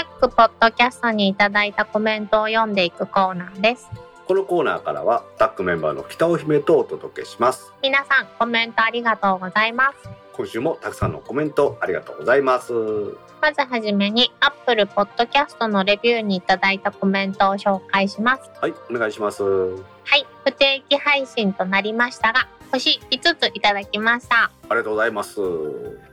[0.00, 3.88] ックポッドキャストにいただいたコメントを読んでいくコーナーです。
[4.26, 7.72] このコーナーからはタックメンバーの北尾姫とお届けします。
[7.82, 10.24] 皆さんコメントありがとうございます。
[10.36, 12.72] 今週もたくさんのコメントありがとうございます。
[13.40, 18.50] まずはじめに Apple Podcast のレビューにいただいたコメントを紹介します。
[18.60, 19.42] はいお願いします。
[19.42, 19.78] は
[20.16, 24.44] い不定期配信となりましたが星5ついただきました。
[24.44, 25.36] ありがとうございます。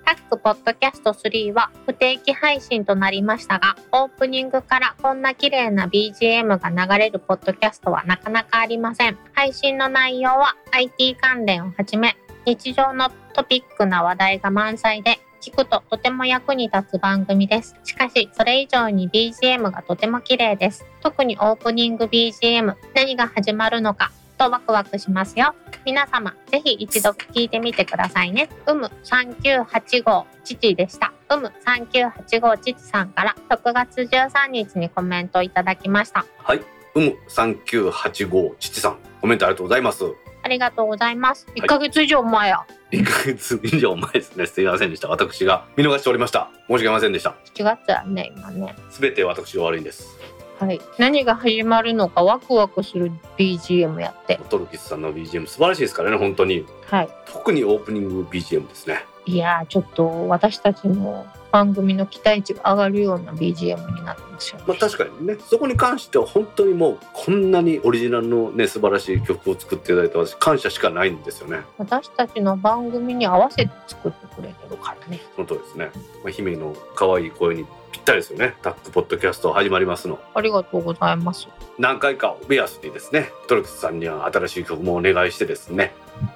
[0.05, 9.17] タックポッドキャスト3は不定期配信となりましたが、オープニングからこんな綺麗な BGM が流れるポッドキャストはなかなかありません。
[9.33, 12.15] 配信の内容は IT 関連をはじめ、
[12.45, 17.75] 日常のトピックな話題が満載で、聞くととても役に立つ番組です。
[17.83, 20.85] しかし、それ以上に BGM がとても綺麗です。
[21.01, 24.11] 特にオープニング BGM、何が始まるのか、
[24.41, 25.53] とワクワクしますよ。
[25.85, 28.49] 皆様、ぜひ一度聞いてみてくださいね。
[28.65, 31.13] うむ3985父でした。
[31.29, 36.25] うむ3985父さんから6月13日にコメントいただきました。
[36.39, 36.61] はい。
[36.95, 40.05] うむ3985父さん、コメントありがとうございます。
[40.43, 41.45] ありがとうございます。
[41.55, 42.65] 1ヶ月以上前や。
[42.91, 44.47] 1ヶ月以上前ですね。
[44.47, 45.07] すいませんでした。
[45.07, 46.49] 私が見逃しておりました。
[46.67, 47.35] 申し訳ありませんでした。
[47.53, 48.75] 7月やね、今ね。
[48.89, 50.17] すべて私が悪いんです。
[50.61, 50.79] はい。
[50.99, 54.39] 何が始まるのかワクワクする BGM やって。
[54.47, 56.67] トルキスさんの BGM 素晴らしいですからね、本当に。
[56.85, 57.09] はい。
[57.25, 59.03] 特にオープニング BGM ですね。
[59.25, 64.65] いやー、ちょっと私たちの番組の期待値が上がるような BGM になってますよね。
[64.67, 71.61] まあ確かにね、そこに関しては本当にもうこんなにオリジナルのね、素晴らしい曲を作っていただいて私感謝しかないんですよね。
[71.79, 75.19] 私たちの番組に合わせて作ってくれてるからね。
[75.35, 75.89] その通りですね。
[76.23, 78.55] まあ、姫の可愛い声にぴったりですよね。
[78.61, 80.19] タックポッドキャスト始まりますの。
[80.33, 81.47] ありがとうございます。
[81.77, 85.93] 何回かを目安にですね、トルキスさんには新しい曲もお願いしてですね、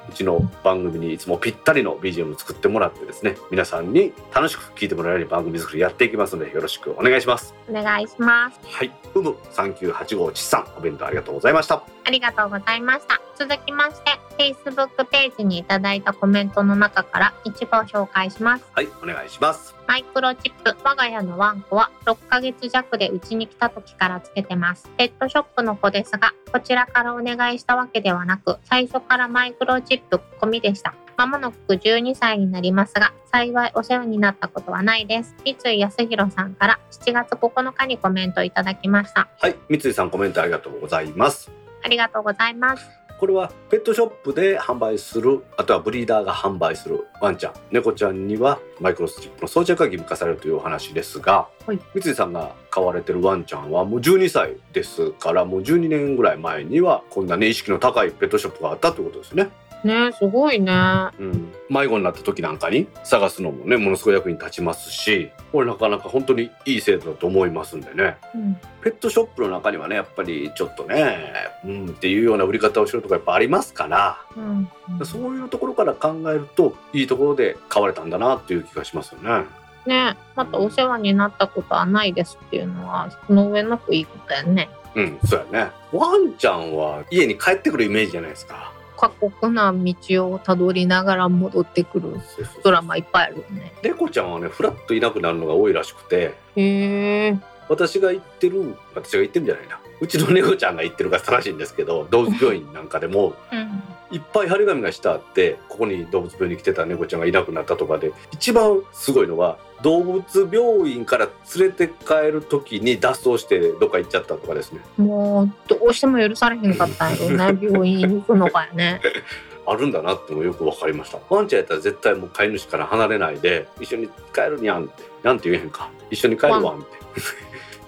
[0.10, 7.54] うちの番組にいつもぴったりの BGM を作ってもらってですね、皆さんに楽しく聴いてもらえるように番組作りやっていきますのでよろしくお願いします。
[7.70, 8.60] お願いします。
[8.64, 8.92] はい。
[9.14, 11.84] うむ3985ちさん、お弁当ありがとうございました。
[12.04, 13.22] ありがとうございました。
[13.38, 18.66] 続きまして、Facebook ページにいただいたコメントの中から一部を紹介します。
[18.74, 19.76] はい、お願いします。
[19.88, 24.90] マイクロチップ、我が家のワンコは6ヶ月弱でうちに来た時からつけてます。
[24.98, 30.94] ペットショップの子ですが、こちらからお願いしたわけではなく、最初からマイクロチップ込みでした。
[31.18, 35.36] まもなく12歳になりますが、幸いお世話になったことはないです。
[35.46, 39.30] 三井康弘さんから7月9日にコメントいただきました。
[39.40, 41.52] はい、三井さんコメントありがとうございます。
[41.84, 43.05] ありがとうございます。
[43.20, 59.50] これはペットショップで販売するあとはブリーダーが販売するワンちゃん猫ちゃんにはマイクロスチップの装着が義務化されるというお話ですが、はい三井さんが飼われてるワンちゃんはもう12歳ですからもう12年ぐらい前にはこんなね意識の高いペットショップがあったということですね。
[59.86, 60.72] ねすごいね。
[61.20, 71.34] うん、迷子になった時なんかに探すのもねものすごい役に立ちますしこれなかなか本当にいい制度だと思いますんでねうん、ペットショップの中にはねやっぱりちょっとね
[71.64, 74.70] うんっていうような売り方をしてるとこやっぱありますからうん、
[75.06, 79.46] そういうところから考えるといいところで買われたんだなっていう気がしますよね。
[79.86, 84.70] ねまたお世話になったことはないですっていうのはその上なくいいことやね。
[84.96, 85.72] うん、そうやね。
[85.92, 88.74] ワンちゃんは家に帰ってくるイメージじゃないですか。
[88.98, 92.20] 過酷な道をたどりながら戻ってくる
[92.64, 93.74] ドラマいっぱいあるよね。
[93.84, 97.38] 猫ちゃんはねフラッといなくなるのが多いらしくてへえ。
[97.68, 103.84] 私が行ってる私が行ってるんじゃないなうちの猫ちゃんが行ってるが正しいんですけど動物病院なんかでも うん。
[104.12, 114.80] いっぱい張り紙がしてあってここに動物病院に来てた猫ちゃんがいなくなったとかで一番すごいのは動物病院から連れて帰る時に脱走してどっか行っちゃったとかですね。
[114.98, 117.18] もうどうしても許されへんかったんや
[117.48, 119.02] ろね病院に行くのかやね。
[119.68, 121.20] あるんだなってのもよく分かりました。
[121.30, 125.90] ワンちゃんやったら絶対もう飼い主から離れないで一緒に帰るにゃんってなんて言えへんか。
[126.12, 126.86] 一緒に帰るわんって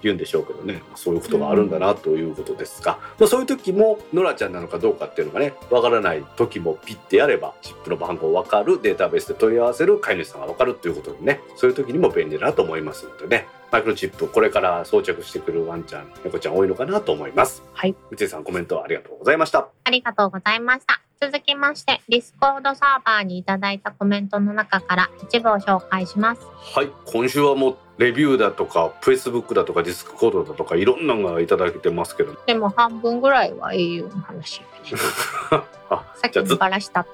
[0.08, 17.95] 言うんでしょうけどねそういうことがあるんだなということですが、まあ、そういう時もノラちゃんなのかどうかっていうのがね分からない時もピッてやればチップの番号分かるデータベースで問い合わせる飼い主さんが分かるっていうことでねそういう時にも便利だなと思いますのでねマイクロチップこれから装着してくるワンちゃん猫ちゃん多いのかなと思いますはい。
[18.12, 21.01] 三井さんコメントありがとうございましたありがとうございました。
[21.20, 26.41] 続きまして、 Discord サーバーにいただいたコメントの中から一部を紹介します。
[26.76, 34.62] はい今週はもうレビューだとかフェイスブックだとか Discord だとかいろんなのがいただけてますけどでも半分ぐらいは au の話。
[35.89, 36.39] あじ
[36.88, 37.06] った。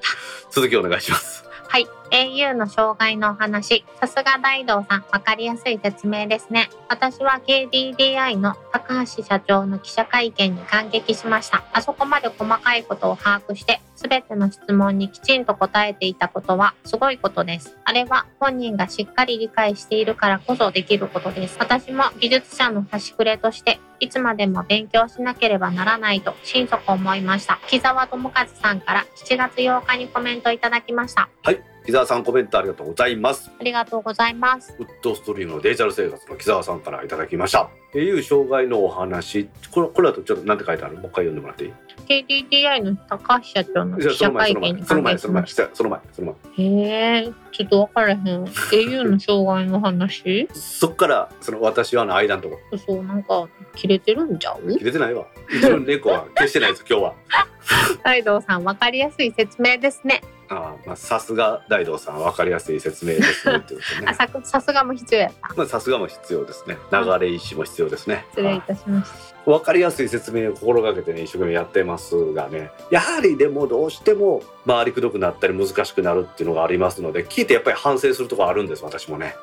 [0.50, 1.44] 続きお願いします
[1.74, 1.88] はい。
[2.12, 3.84] au の障害のお話。
[4.00, 6.70] さすが大道さん、わかりやすい説明ですね。
[6.88, 11.64] 私は KDDI の高橋社長の記者会見に感激しました。
[11.72, 17.76] あそこまで細かいことを把握して、すべての質問にきちんと答えていたことはすごいことです。
[17.84, 21.56] あれは本人がしっかり理解しているからこそできることです。
[21.58, 27.60] 私も技術者の端くれとして、いつまでも勉強しなければならないと心底思いました。
[27.68, 31.28] 木沢智和さんから7月8日にコメントいただきました。
[31.84, 33.50] 木澤さんコメントありがとうございます。
[33.60, 34.74] ありがとうございます。
[34.78, 37.68] ウッドストリームのデジタル生活の木澤さんからいただきました。
[37.92, 39.50] au 障害のお話。
[39.70, 40.96] これこれだとちょっと何て書いてある？
[40.96, 41.72] もう一回読んでもらっていい
[42.08, 45.46] ？KDDI の高橋社長の記者会その前見にその前その前。
[45.46, 48.18] その前その前へえ、ちょっと分からへん。
[48.18, 50.48] au の障害の話？
[50.56, 52.58] そっからその私はの間のとこ。
[52.78, 54.78] そう、なんか、切れてるんちゃう？
[54.78, 55.26] 切れてないわ。
[55.50, 57.14] うちの猫は消してないです今日は。
[58.02, 60.22] 大道さん、分かりやすい説明ですね。
[60.48, 65.54] ああまあさすが大道さん分かりやすい説明ですねってことあ、ねささすがも必要やった。
[65.54, 69.33] まあさすがも必要ですね流れ石も必要ですね失礼いたしました。
[69.44, 79.34] 分かりやすい説明を心がけてね一生懸命やってますがねやはりでもどうしても回りくどくなったり難しくなるっていうのがありますので聞いてやっぱり反省するところあるんです私もね。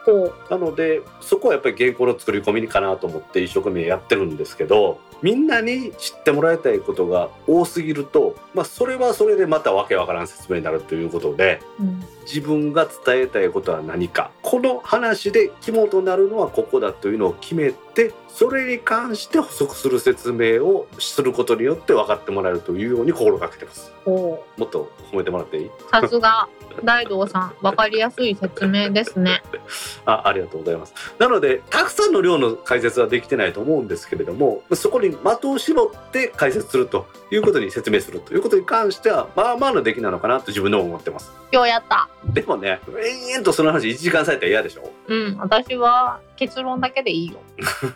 [0.49, 12.04] なのでそこはやっぱり原稿の作り込みかなと思って一生懸命やってるんですけどみんなに知ってもらいたいことが多すぎると、まあ、それはそれでまたわけわからん説明になるということでうん。
[12.22, 25.67] 自分が伝えたいことは何かこの話で肝となるのはここだというのを決めてそれに関して補足する説明をすることによって分かってもらえるというように心がけてますこもっと褒めてもらっていい？
[25.67, 25.72] う。
[25.91, 26.47] さすが、
[26.84, 29.43] 大道さん、分かりやすい説明ですね。
[30.05, 42.09] あありがとうございますなのでたくさんの量の解説はできてないと思うんですけれどもそこに的を絞って解説するということに説明するということに関してはまあまあの出来なのかなと自分でも思ってますようやった。
[42.26, 44.91] でもね延々とその話1時間されたら嫌でしょ？
[45.07, 47.39] うん、私は結論だけでいいよ。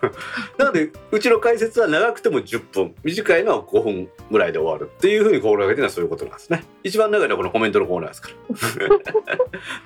[0.57, 4.91] なのでうちの解説は長くても10分短いのは5分ぐらいで終わる。
[4.91, 6.63] っていうふうに心がけてるのはそういうことなんですね。
[6.83, 8.89] 一番長いのはこのコメントのコーナーですから。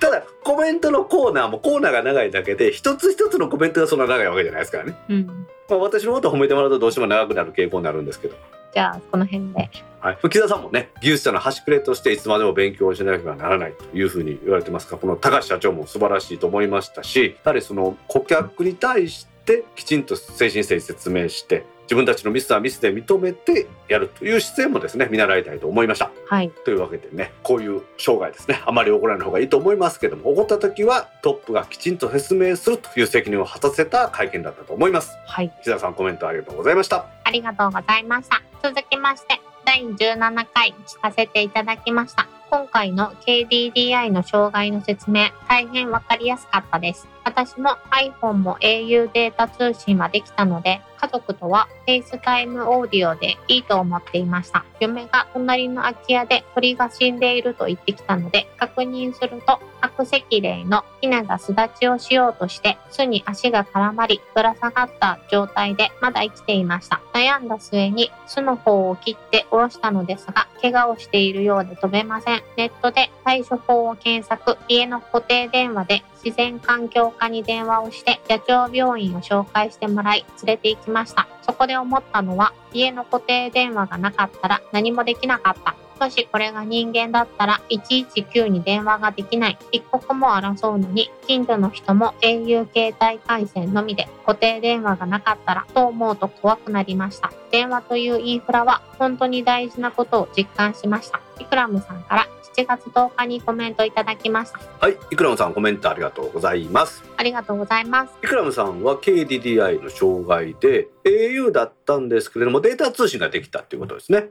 [0.00, 5.46] ただコメントのコーナーもコーナーが長いだけで一つ一つのコメントがそんな長いわけじゃないですからね、うん。
[5.68, 8.36] まあ、私のことを褒めてもらうとどうしても長くなる傾向になるんですけど
[8.72, 9.68] じゃあ、この辺で。
[10.00, 26.50] はい、木田さんもね技術者の端くれとしていつまでも勉強しなければならないというふうに言われてますがこの高橋社長も素晴らしいと思いましたしやはりその顧客に対してきちんと精神性説明して自分たちのミスはミスで認めてやるという姿勢もですね見習いたいと思いましたはい。
[26.64, 35.52] というわけでねこういう障害ですねあまり起こらない方がいいと思いますけども起こった時はトップがきちんと説明するという責任を果たせた会見だったと思いますはい。
[35.64, 38.42] 木田さんコメントありがとうございましたありがとうございました。
[38.60, 42.28] 続きまして、第17回聞かせていただきました。
[42.50, 47.06] 今回の KDDI の障害の説明、大変わかりやすかったです。
[47.24, 54.64] 私も iPhone も au データ通信はできたので、家族とは FaceTime オーディオでいいと思っていました。
[54.80, 67.00] 嫁が隣の空き家で鳥が死んでいると言ってきたので、確認すると、悪赤霊のヒナが巣立ちをしようとして、巣に足が絡まり、ぶら下がった状態でまだ生きていました。
[67.14, 72.42] 悩んだ末に巣の方を切って下ろしたのですが、怪我をしているようで飛べません。
[72.56, 81.28] ネットで対処法を検索、家の固定電話で自然環境課に電話をして野鳥病院を紹介してもらい連れて行きました。
[81.42, 85.74] そこで思ったのは家の固定電話がなかったら何もできなかった。
[86.00, 89.58] もしこれが人間だったら119に電話ができない。
[89.70, 97.30] 一刻も争うのに近所の人も au 携帯回線のみで固定電話がなかったらと思うと怖くなりました。
[97.50, 101.20] 電話というインフラは本当に大事なことを実感しました。
[101.38, 102.28] イクラムさんから
[102.60, 104.60] 7月10日にコメントいただきました。
[104.78, 108.12] はいイクラムさんコメントありがとうございますありがとうございます。
[108.22, 114.28] イクラムさんは KDDI の障害で au だったんですけれどもデータ通信ができたっていうことですね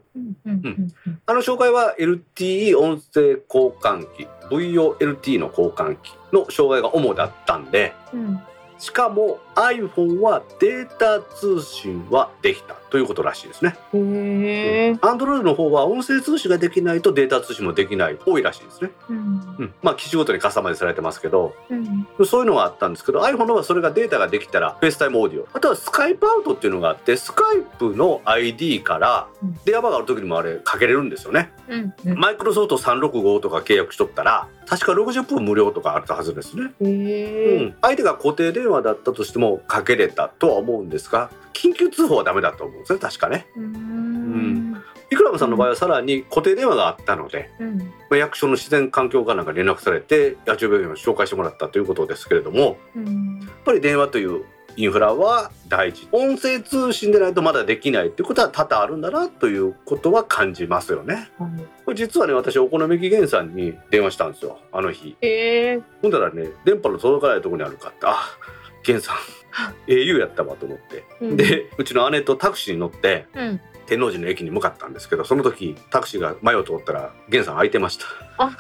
[1.26, 8.40] あの障害は LTE 音声交換機 VOLT の交換機の障害が主だったんでうん
[8.80, 13.76] しかも iPhone はデータ通信はできたということらしいですね。
[13.94, 14.92] へえ。
[15.02, 18.92] Android の方は音声通信ができないとデータ通信もできない多いらしいですね。
[19.10, 19.18] うん
[19.60, 31.52] うん、まあ機種ごとにカスタマイズされてますけどうんそういうのがあったんですけど iPhone の方はそれがデータができたら FaceTime オーディオあとは Skype アウトっていうのがあって Skype の ID からうん電話番号ある時にもあれかけれるんですよね。
[31.68, 36.72] うんうんマイクロソフト365とか契約しとったら確か60分無料とかあったはずですね。
[36.82, 37.66] へうえ。
[37.66, 43.48] ん、相手が固定電話だったとしてもかけれたとは思うんですが緊急通報はダメだと思うんですね確かね。
[43.56, 54.46] うーんイクラムさんの場合はさらに固定電話があったので、うんまあ、役所の自然環境課なんか連絡されて野鳥病院を紹介してもらったということですけれどもうんやっぱり電話という
[54.76, 61.30] インフラは大事音声通信でないとまだできないってことは多々あるんだなということは感じますよね。
[61.38, 61.50] はい
[61.86, 65.18] これ実はね私お好み焼き源さんに電話したんですよあの日。
[65.22, 65.82] へえ。
[66.04, 68.16] ほんだらね電波の届かないところにあるかってあ
[68.88, 69.18] 源さん
[69.88, 71.38] au やったわと思って、うん。
[71.38, 73.62] でうちの姉とタクシーに乗ってうん。
[73.90, 78.06] 天王寺の駅に向かったんですけどその時タクシーが前を通ったら源さん空いてました。
[78.38, 78.52] あ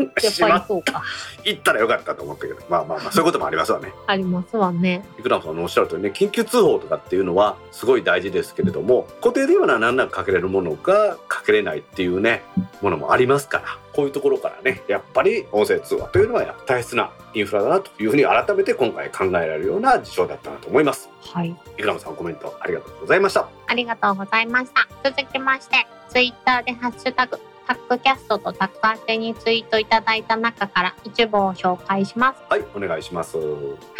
[0.00, 0.30] やっぱり
[0.66, 1.02] そうか。
[1.44, 3.92] 行ったらよかったと思ったけどまあまあまあそういうこともありますわね。
[4.06, 5.04] ありますわね。
[5.18, 12.42] イクラムさんのおっしゃる通りね緊急通報とかっていうのはすごい大事ですけれども固定電話なら何らかけれるものがかけれないっていうね
[12.80, 21.48] ものもありますからこういうところからねやっぱり音声通話というのは大切なインフラだなというふうに改めて今回考えられるような事象だったなと思いますはい。
[21.78, 24.86] イクラムさんコメントありがとうございましたありがとうございました。
[25.10, 32.42] 続きまして、ツイッターでハッシュタグ、タックキャストとタック宛てにツイートいただいた中から一部を紹介します。
[32.48, 33.42] はいお願いしますは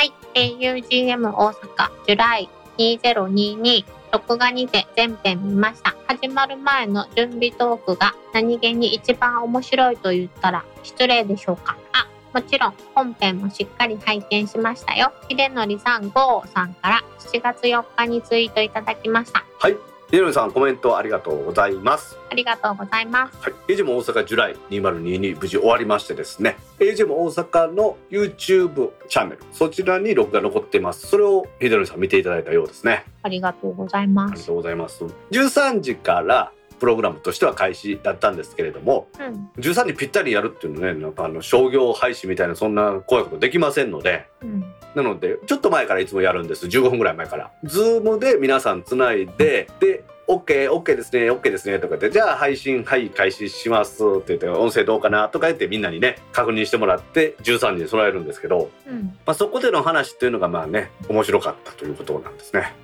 [0.05, 0.13] い。
[0.35, 3.85] augm 大阪、ジュライ2022、
[4.15, 5.93] 録画にて全編見ました。
[6.07, 11.77] 始まる前の準備トークが何気に一番面白いと言ったら失礼でしょうか。
[11.93, 15.13] あ、もちろん本編もしっかり拝見しましたよ。
[15.29, 19.45] 秀則さん、ゴーさんから7月4日にツイートいただきました。
[19.59, 22.17] はいヒロさんコメントありがとうございます。
[22.31, 23.39] ありがとうございます。
[23.41, 26.57] はい、エイジェム大阪ジュライ2022無事終わりましてですね。
[26.79, 29.43] エイジェム大阪の YouTube チャンネル。
[29.53, 31.07] そちらに録画残っています。
[31.07, 33.05] それをヒデロさん見ていただいたようですね。
[33.23, 34.33] ありがとうございます。
[34.33, 35.05] ありがとうございます。
[35.31, 44.65] 13時からプログラムとしては開始だったんですけれどもうん、13時ぴったりやるっていうのねなんかあの商業廃止みたいなそんな怖いことできませんのでうん、
[44.95, 46.67] なのでちょっと前からいつもやるんです。
[46.67, 47.51] 15分ぐらい前から。
[47.65, 59.17] ズームで皆さんつないでで OK、OK ですね、OK ですねとか言って、じゃあ配信、はい、開始しますって言って、音声どうかなとか言ってみんなにね、確認してもらって、13時に備えるんですけど、うん。
[59.27, 62.75] まあ、そこでの話っていうのがまあね、面白かったということなんですね。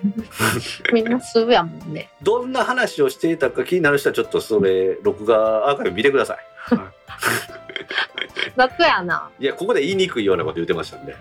[0.92, 2.10] みんな数やもんね。
[2.22, 6.38] どんな話をしていたか気になる人はちょっとそれ、録画アーカイブ見てください。
[8.56, 9.30] 楽やな。
[9.38, 11.14] いや、ここで言いにくいようなこと言ってましたんで。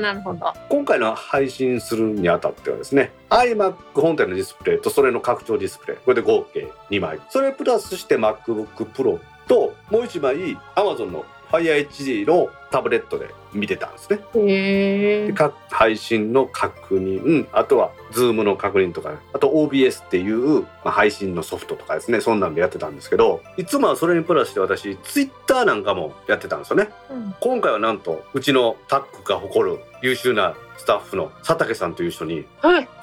[0.00, 0.52] なるほど。
[0.68, 7.20] 今回の配信するにあたってはですね iMac 本体のディスプレイとそれの拡張ディスプレイこれで合計2枚。
[7.30, 9.18] それプラスして MacBook Pro
[9.48, 14.20] ともう1枚 Amazon の FireHD のタブレットで見てたんですね。
[14.34, 15.32] へ
[15.70, 27.34] 配信の確認あとは Zoom の確認とかあと OBS っていう、まあ、配信のソフトとかですねそんなんでやってたんですけどいつもはそれにプラスして私 Twitter なんかもやってたんですよねうん。
[27.40, 32.88] 今回はなんとうちのタックが誇る優秀なスタッフの佐竹さんという人にはい。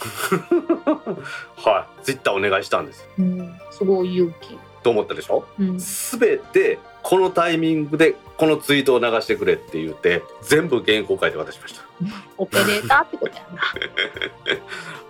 [1.63, 3.53] はいツイッターお願いしたんですようん。
[3.71, 4.57] すごい勇気。
[4.83, 5.45] と思ったでしょ？
[5.59, 5.77] うん。
[5.77, 11.79] 全てこのタイミングでこのツイートを流してくれって言って全部原稿書いて渡しまし
[12.37, 13.61] オペレーターってことやな。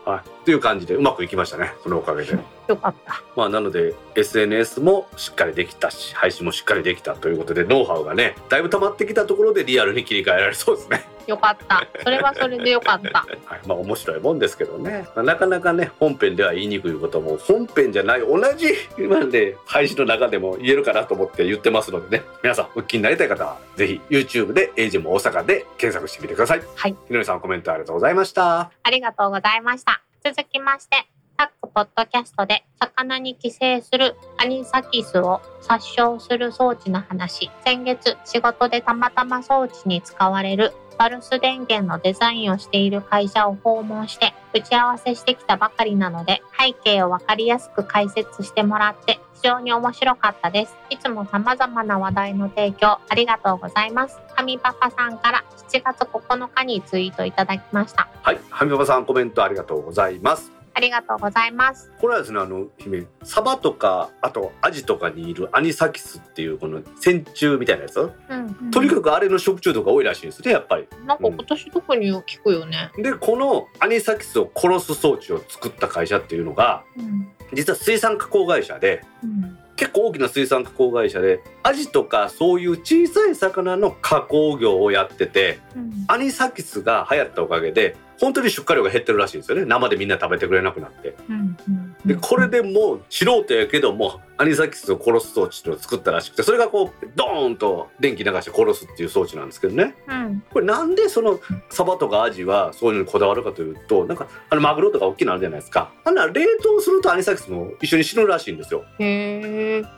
[0.05, 3.21] た はいという感じでうまくいきましたねそのおかげでよかった。
[3.35, 11.87] まあなので SNS もしっかりできたし配信もしっかりできたということでノウハウがねだいぶ溜まってきたところでリアルに切り替えられそうですねよかった。
[12.03, 13.25] それはそれでよかった。
[13.45, 18.67] はい、まあ面白いもんですけどね、まあなかなかね本編では言いにくいことも本編じゃない同じ
[18.97, 30.03] 今で配信の中でも言えるかなと思って言ってますのでね皆さん復帰になりたい方はぜひ YouTube で「エイジム大阪」で検索してみてくださいはいひのりさんコメントありがとうございましたありがとうございました。
[30.23, 30.95] 続きまして、
[31.35, 37.51] タックポッドキャストで魚に寄生するアニサキスを殺傷する装置の話。
[37.65, 50.75] 先月、仕事でたまたま装置に使われるパルス電源のデザインをしている会社を訪問して打ち合わせしてきたばかりなので背景をわかりやすく解説してもらって非常に面白かったです。
[50.89, 54.19] いつも様々な話題の提供ありがとうございます。
[54.35, 58.09] 神パパさんから7月9日にツイートいただきました。
[58.21, 61.91] はいはみパパさんコメントありがとうございますありがとうございます。
[61.99, 67.99] これはですねあの姫サバとかあとアジとかにいるアニサキスっていうこの線虫みたいなやつ？
[67.99, 72.91] うん、とにかくあれの食中毒が多いらしいんですねやっぱりなんか今年特に聞くよね。
[72.97, 77.29] でこのアニサキスを殺す装置を作った会社っていうのがうん。
[77.53, 79.57] 実は水産加工会社でうん。
[79.75, 86.05] 結構大きな水産加工会社でアジとかそういう小さい魚の加工業をやっててうん。
[86.07, 91.57] アニサキスが流行ったおかげで本当に出荷量が減ってるらしいんですよね生でみんな食べてくれなくなってうん。
[92.05, 100.43] でこれでもう素人やけどもアニサキスを殺す装置っていうのを作ったらしくてそれがこうドーンと電気流して殺すっていう装置なんですけどねうん。
[100.51, 101.39] これなんでその
[101.69, 108.83] サバとかアジはそういうのにこだわるかというとなんかあのマグロとか大きいのあるじゃないですかあんな冷凍するとアニサキスも一緒に死ぬらしいんですよ。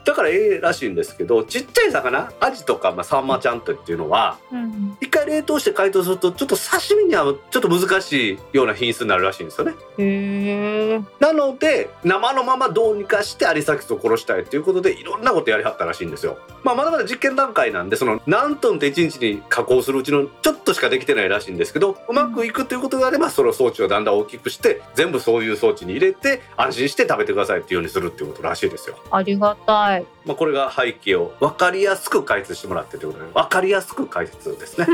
[0.04, 4.96] だからええらしいんですけどちっちゃい魚アジとか、まあ、サンマちゃんとっていうのはうん。
[5.00, 11.00] 一回冷凍して解凍するとちょっと刺身にはちょっと難ししいような品質になるらしいんですよねへえ。
[11.20, 30.06] なので生のままどうにかしてアニサキスを殺したいということでいろんなことやりはったらしいんですよ、まあ、まだまだ実験段階なんでその何トンって1日に加工するうちのちょっとしかできてないらしいんですけどうまくいくということであればその装置をだんだん大きくして全部そういう装置に入れて安心して食べてくださいっていうようにするっていうことらしいですよありがたい。
[30.24, 34.86] まあ、これが背景を分かりやすく解説してもらってということで分かりやすく解説ですね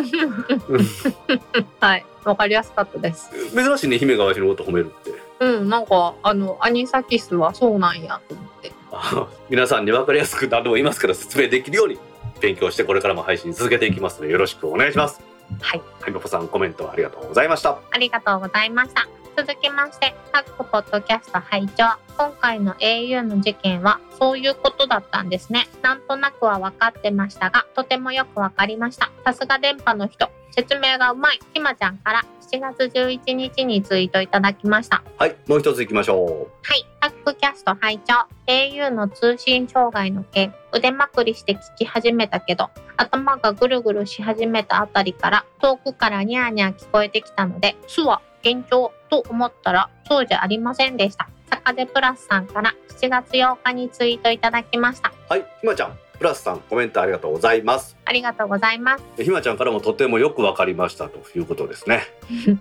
[1.80, 2.04] はい。
[2.24, 3.30] わかりやすかったです。
[3.54, 8.72] 珍しいね姫がわしのこと褒めるってうん、なんか、あの、アニサキスはそうなんやと思って。
[8.92, 11.98] あ皆さんに分かりやすく何度も言いますけど説明できるように
[12.40, 15.22] 勉強してこれからも配信続けていきますのでよろしくお願いします
[15.60, 15.82] はい。
[16.00, 19.08] はい、マポさんコメントありがとうございましたありがとうございました。
[19.34, 21.84] 続きまして、タックポッドキャスト拝聴
[22.18, 25.68] 今回の au の事件はそういうことだったんですね。
[25.80, 29.10] なんとなくは分かってましたが、とてもよく分かりました。
[29.24, 30.28] さすが電波の人。
[30.53, 31.40] 説明がうまい。
[31.53, 35.03] ひまちゃんから7月11日にツイートいただきました。
[35.16, 51.28] はいもう一つ行きましょはい、タックキャスト拝聴 au の通信障害の件、腕まくりして聞き始めたけど、頭がぐるぐるし始めたあたりから、遠くからニャーニャー聞こえてきたので、巣は現状と思ったら、そうじゃありませんでした。
[51.48, 55.09] 坂出プラスさんから7月8日にツイートいただきました。
[55.09, 59.04] うはいひまちゃんプラスさんコメントありがとうございますありがとうございます。
[59.24, 62.02] ひまちゃんからもとてもよく分かりましたということですね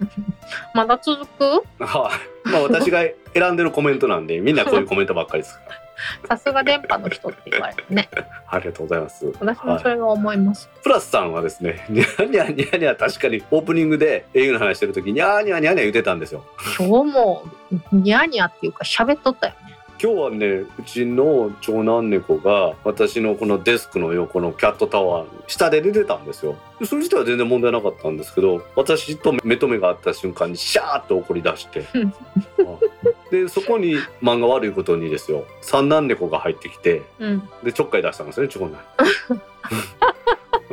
[0.73, 1.43] まだ続く？
[1.83, 2.09] は
[2.45, 3.03] いまあ私が
[3.35, 5.61] 選んでるコメントなんでみんなこういうコメントばっかりですか
[6.27, 8.09] さすが電波の人って言われてね。
[8.15, 10.67] ら ありがとうございます私もそれは思います。
[10.81, 16.43] プラスさんはですね、ニャーニャーニャーニャー確かにオープニングで au の話してる時ニャーニャーニャーニャー言ってたんですよ。
[16.79, 17.43] 今日も
[17.91, 19.60] ニャーニャーっていうか喋っとったよね。
[20.01, 26.55] 今日はね、うちの長男猫が私のこのデスクの横のキャットタワーの下で寝てたんですよ。
[26.79, 31.85] でそれ自体は全然問題なかったんですけど、私と目と目が合った瞬間にシャーッと怒り出して。
[33.29, 37.47] で、そこに漫画悪いことにですよ、三男猫が入ってきて、うん。
[37.63, 38.79] でちょっかい出したんですね長男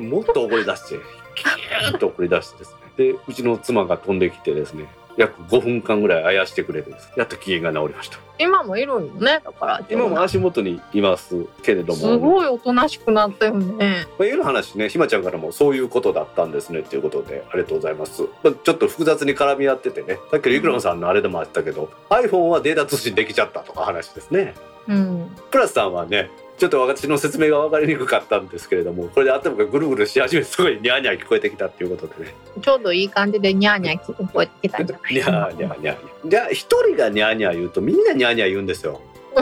[0.08, 0.96] もっと怒り出して
[1.34, 4.86] キューッと怒り出してですねでうちの妻が飛んできてですね
[5.18, 7.12] 約5分間ぐらいあやしてくれてです。
[7.16, 8.18] やっと機嫌が治りました。
[8.38, 9.40] 今もいるんよね。
[9.44, 11.98] だから、今も足元にいますけれども。
[11.98, 14.06] すごいおとなしくなったよね。
[14.16, 20.18] まあ、いうの話ねひまちゃんからもそういうことだったんですねっていうことでありがとうございます、まあ、ちょっと複雑に絡み合っててね。
[20.30, 24.54] さっきのイクロンさんのあれでもあったけど iPhone はデータ通信できちゃったとか話ですね。
[24.86, 25.36] うん。
[25.50, 32.34] プラスさんはねちょっと私の説明が分かりにくかったんですけれどもこれで頭がぐるぐるし始めてすごいニャーニャー聞こえてきたっていうことでね。
[32.60, 35.14] ちょうどいい感じでニャーニャー聞こえてきたんじゃない？
[35.14, 36.28] ニャーニャーニャーニャー。
[36.28, 39.00] じゃあ一人がニャーニャー言うとみんなニャーニャー言うんですよ。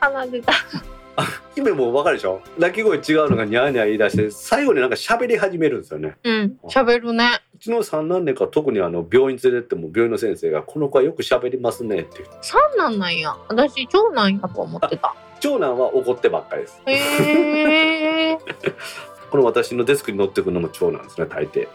[0.00, 0.52] 鼻出た。
[1.54, 2.40] 姫も分かるでしょ？
[2.58, 6.58] 鳴き声違うのがニャーニャー言い出して最後になんか喋り始めるんですよねうん。
[6.68, 7.28] 喋るね。
[7.54, 13.36] うちの三男猫は特にあの病院連れてっても病院の先生が「この子はよく喋りますね」って三男なんや。
[13.48, 15.14] 私、長男やと思ってた。
[15.40, 18.38] 長男は怒ってばっかりですへえ。
[19.30, 21.66] この私のデスクに乗ってくるのも長男ですね大抵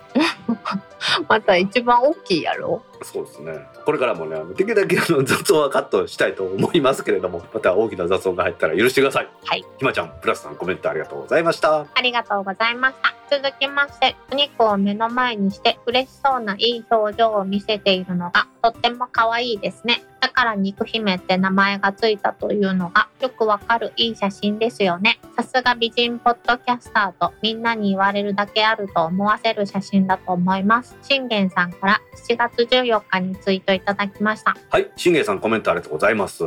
[1.28, 2.82] また一番大きいやろ？
[3.04, 3.60] そうですね。
[3.86, 9.30] これからもね、できるだけあの雑音はカットしたいと思いますけれども、また大きな雑音が入ったら許してください。
[9.46, 9.66] はい。
[9.78, 11.86] ひまちゃん、プラスさんコメントありがとうございました。
[11.94, 13.14] ありがとうございました。
[13.30, 20.04] 続きまして、お肉を目の前にして嬉しそうないい表情を見せているのがとっても可愛いですね。
[20.20, 25.20] だから肉姫って名前がついたというのがよくわかるいい写真ですよね。
[25.36, 30.98] さすが美人ポッドキャスターとみんなに言われるだけあると思わせる写真だと思います。
[31.02, 34.56] 信玄さんから7月14日にツイートいただきました。
[34.70, 36.44] はい、信玄さんコメントありがとうございます。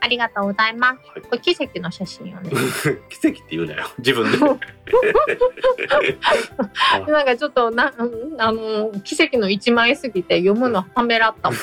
[0.00, 0.94] ありがとうございます。
[1.10, 2.50] はいこれ奇跡の写真よね。
[3.10, 4.38] 奇跡って言うなよ、自分で。
[7.10, 11.58] なんかちょっとな、うんあの、奇跡の一枚すぎて読むのためらったもん。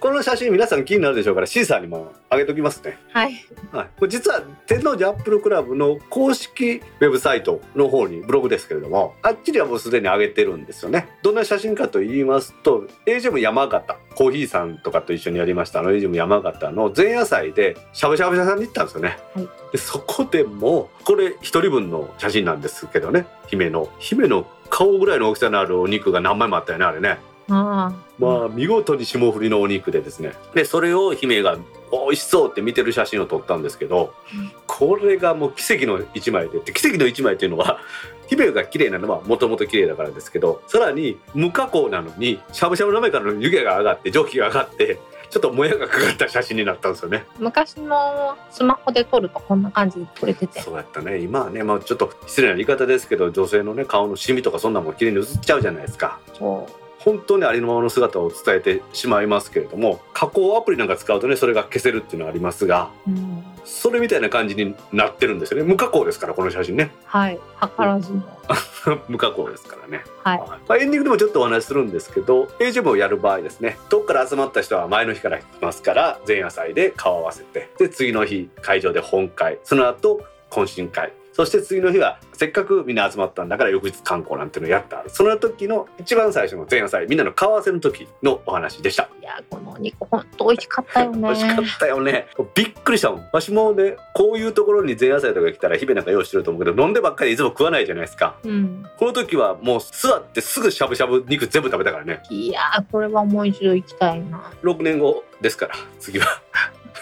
[0.00, 2.98] この写真皆さん気になるでしょうから、シーサーにも上げときますね。
[3.12, 3.44] はい。
[3.72, 11.08] はい、これ実は天王寺アップルクラブの公式ウェブサイトの方にブログですけれどもあっちにはもうすでに上げてるんですよね。
[11.22, 19.48] どんな写真かと言いますと AGM 山形コーヒーさんとかと一緒にやりましたあの AGM 山形の前夜祭でしゃぶしゃぶ屋さんに行ったんですよね、はい。
[19.72, 23.26] でそこでもこれ一人分の写真なんですけどね。
[23.48, 27.18] 姫の姫の顔ぐらいの大きさのあるお肉が何枚もあったよねあれね
[27.48, 27.92] ああ。
[28.18, 31.56] まあ見事に霜降りのお肉でですねでそれを姫が
[31.90, 37.78] 美味しそうって見てる写真を撮ったんですけど、うんこれがもう奇跡の一枚でで奇跡の一枚っていうのは
[38.26, 44.98] 姫が綺麗なのはもともと綺麗だからですけどさらに無加工なのにしゃぶしゃぶの目からの湯気が上がって蒸気が上がって
[45.30, 47.24] ちょっともやがかかった写真になったんですよね。
[47.38, 50.60] 昔のスマホで撮るとこんな感じで撮れてて。
[50.60, 56.18] そうやったね今はね、まあ、ちょっと失礼な言い方ですけど女性のね顔のシミとかそんなもん綺麗に映っちゃうじゃないですか。
[56.38, 56.83] そう。
[57.04, 63.44] 本当にありのままの姿を伝えてしまいますけれども加工アプリなんか使うとねそれが消せるっていうのはありますがうん。
[63.64, 65.64] それみたいな感じになってるんですよね。
[65.64, 66.90] 無加工ですからこの写真ね。
[67.06, 67.40] はい。
[67.60, 68.22] 図らずも。
[69.08, 70.38] 無加工ですからね、はい。
[70.38, 73.78] まあ、エンディングでもちょっとお話しするんですけど AGM をやる場合ですね。
[73.88, 85.02] どっから集まった人は前の日から来ますから前夜祭で顔合わせてで次の日会場で本会その後懇親会そして次の日はせっかくみんな集まったんだから翌日観光なんていうのをやった。
[85.08, 89.08] その時の一番最初の前夜祭みんなの顔合わせの時のお話でした。
[89.20, 91.18] いやこのお肉本当美味しかったよね。
[91.20, 92.28] 美味しかったよね。
[92.54, 93.28] びっくりしたもん。
[93.32, 98.36] わしもねこういうところに前夜祭とか来たら日々なんか用意してると思うけど飲んでばっかりいつも食わないじゃないですか。
[98.44, 98.86] うん。
[98.96, 102.22] この時はもう座ってすぐしゃぶしゃぶ肉全部食べたからね。
[102.30, 104.52] いやーこれはもう一度行きたいな。
[104.62, 106.26] 6年後ですから次は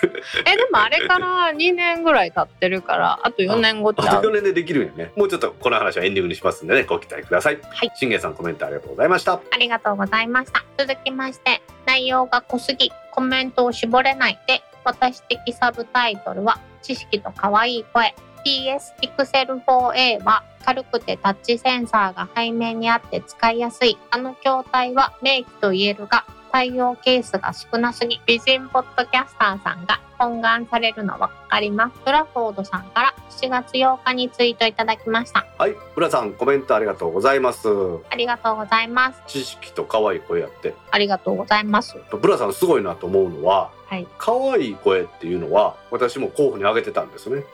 [0.47, 5.13] えでもあれから2年ぐらい経ってるからあと4年後ちゃあと4う年でできるんよね。
[5.17, 7.59] もうちょっとこの話はエンディングにしますんでねご期待ください。
[7.63, 7.93] はい。
[7.95, 9.35] 信玄さんコメントありがとうございました。
[9.35, 10.65] ありがとうございました。
[10.79, 18.15] 続きまして内容が濃すぎコメントを絞れないで私的サブタイトルは知識と可愛い声。
[18.45, 23.99] PS Pixel 4a は軽くてタッチセンサーが背面にあって使いやすい。
[24.11, 32.01] あの筐体は名機と言えるが採用ケースが少なすぎ美人ポッドキャスターさんが懇願されるの分かります。
[32.05, 35.45] ブラフォードさんから7月8日にツイートいただきました。
[35.59, 37.69] はい浦さんコメントありがとうございます。
[38.09, 39.21] ありがとうございます。
[39.27, 40.75] 知識と可愛い声やって。
[40.93, 41.97] ありがとうございます。
[42.21, 44.07] ブラさんすごいなと思うのははい。
[44.17, 47.45] 可愛い声っていうのは私も候補に挙げてたんですね。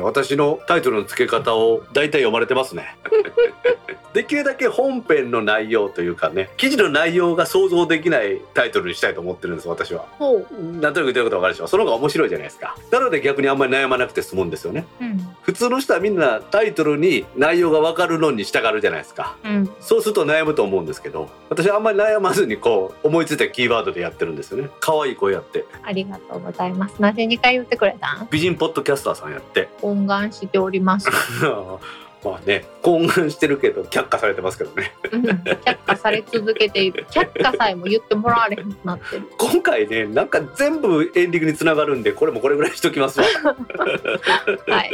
[0.00, 2.96] 私のタイトルの付け方を大体読まれてますね。
[4.12, 10.04] できるだけ本編の内容というかね記事の内容が想像できないタイトルにしたいと思ってるんです私は。
[10.18, 10.46] ほう。
[10.80, 11.68] なんとなく言ってることわかるでしょ。
[11.68, 12.76] その方が面白いじゃないですか。
[12.90, 14.84] なので逆にあんまり悩まなくて済むんですよね。
[15.00, 15.18] うん。
[15.42, 19.36] 普通の人はみんなタイトルに内容がわかるのに従うじゃないですか。
[19.44, 19.70] うん。
[19.80, 24.70] そうすると悩むと思うんですけど私はあんまり悩まずにこう思いついたキーワードでやってるんですよね。
[24.80, 25.64] 可愛い声やって。
[25.82, 27.00] ありがとうございます。
[27.00, 28.28] なぜ2回言ってくれたん？
[28.30, 29.68] 美人ポッドキャスターさんやって。
[29.82, 31.08] 懇願しております。
[32.24, 37.06] まあね懇願してるけど却下されてますけどねうん却下され続けている。
[37.10, 39.22] 却下さえも言ってもらわれへんくなってる。
[39.38, 43.26] 今回ねなんか全部エンディングにつながるんでこれもこれぐらいにしときますわ
[44.66, 44.92] はい。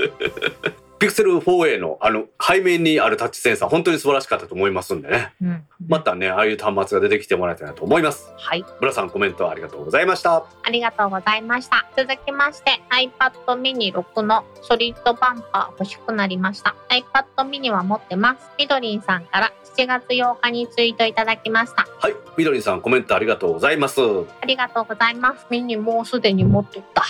[1.00, 5.64] ピクセル 4A のあの背面にあるタッチセンサー本当に素晴らしかったと思いますんでねうん。
[5.88, 8.64] またねああいう端末が出てきてもらいたいなと思いますはい。
[8.80, 11.88] ブラさんコメントありがとうございましたありがとうございました。
[11.96, 16.76] 続きまして iPad mini 6のソリッドバンパー欲しくなりました。
[16.90, 18.50] iPad mini は持ってます。
[18.58, 21.86] みどりんさんから7月8日にツイートいただきました。
[21.98, 24.00] はいみどりんさんコメントありがとうございます
[24.40, 25.46] ありがとうございます。
[25.50, 27.04] ミニもうすでに持っとった。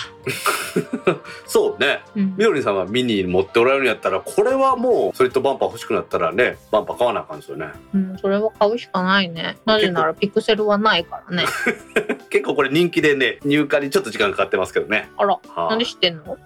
[1.45, 7.67] そうねうんみどりんさんがミニ持っておられるんやったらこれはもうソリッドバンパー欲しくなったらねバンパー買わなあかんですよね。
[7.93, 9.57] うん、それは買うしかないね。
[9.65, 11.45] なぜならピクセルはないからね。
[12.29, 15.09] 結構これ人気でね入荷にちょっと時間かかってますけどね。
[15.17, 15.69] あら、はあ。
[15.69, 16.37] なんで知ってんの？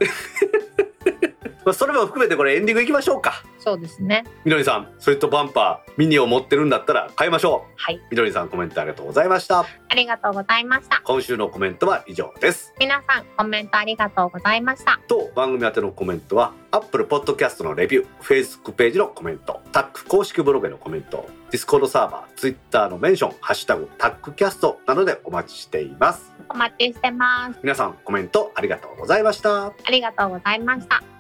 [1.66, 4.24] まあそれも含めてこれエンディングいきましょうかそうですね。
[4.44, 8.00] みどりさんソリッドバンパーミニを持ってるんだったら買いましょうはい。
[8.12, 11.02] みどりさんコメントありがとうございましたありがとうございました。
[11.04, 15.00] 今週のコメントは以上です皆さん、コメントありがとうございました。
[15.08, 27.60] と番組宛てのコメントは Apple Podcast のレビュー Facebook ページのコメントタック公式ブログへのコメント Discord サーバー Twitter のメンション「ハッシュタグタックキャスト」などでお待ちしていますお待ちしてます。
[27.64, 31.15] 皆さんコメントありがとうございましたありがとうございました。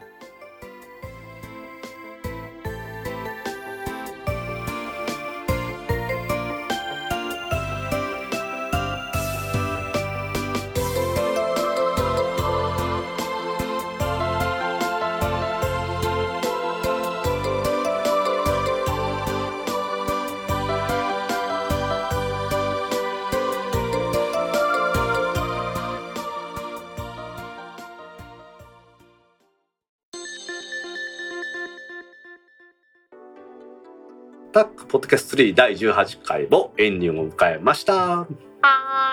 [34.85, 38.27] クポッドキャスト3第18回もエンディングを迎えましたは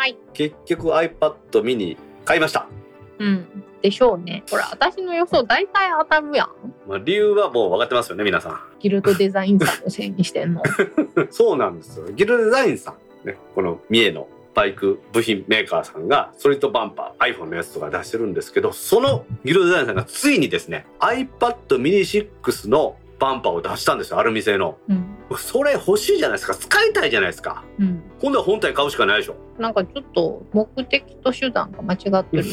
[0.07, 0.17] ーい。
[0.35, 2.69] 結局 iPad mini 買いました、
[3.19, 3.65] うん。
[3.83, 4.45] でしょうね。
[4.51, 6.49] ほら、私の予想大体当たるやん。
[6.87, 10.63] まあ、理由はもう分かってますよね皆さんギルドデザインさんのせいにしてんの。
[11.31, 12.07] そうなんですよ。
[12.13, 12.95] ギルデザインさ
[13.25, 24.79] ん、ね、この三重のバイク部品メーカーさんがソリッドバンパー iPhone のやつとか出してるんですけどそのギルドデザインさんがついにですね iPad mini 6のバンパーを出したんですよアルミ製の。
[24.89, 25.17] うん。
[25.39, 26.55] それ欲しいじゃないですか。
[26.57, 27.63] 使いたいじゃないですか。
[27.79, 28.03] うん。
[28.21, 29.37] 今度は本体買うしかないでしょ。
[29.59, 32.45] なんかちょっと目的と手段が間違ってる。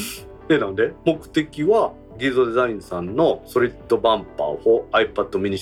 [0.48, 0.94] でなんで？
[1.06, 5.54] 目的はギルドデザインさんのソリッドバンパーを iPad mini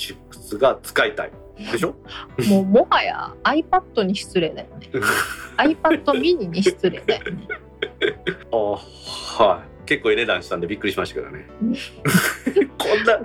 [0.51, 1.31] 6が使いたい。
[1.71, 1.95] でしょ？
[2.49, 4.89] もうもはや iPad に失礼だよね。
[5.57, 7.47] iPad mini に失礼だよね
[8.51, 8.57] あ
[9.43, 9.77] はい。
[9.87, 11.47] 結構値段したんでびっくりしましたけどね。
[12.77, 13.19] こんな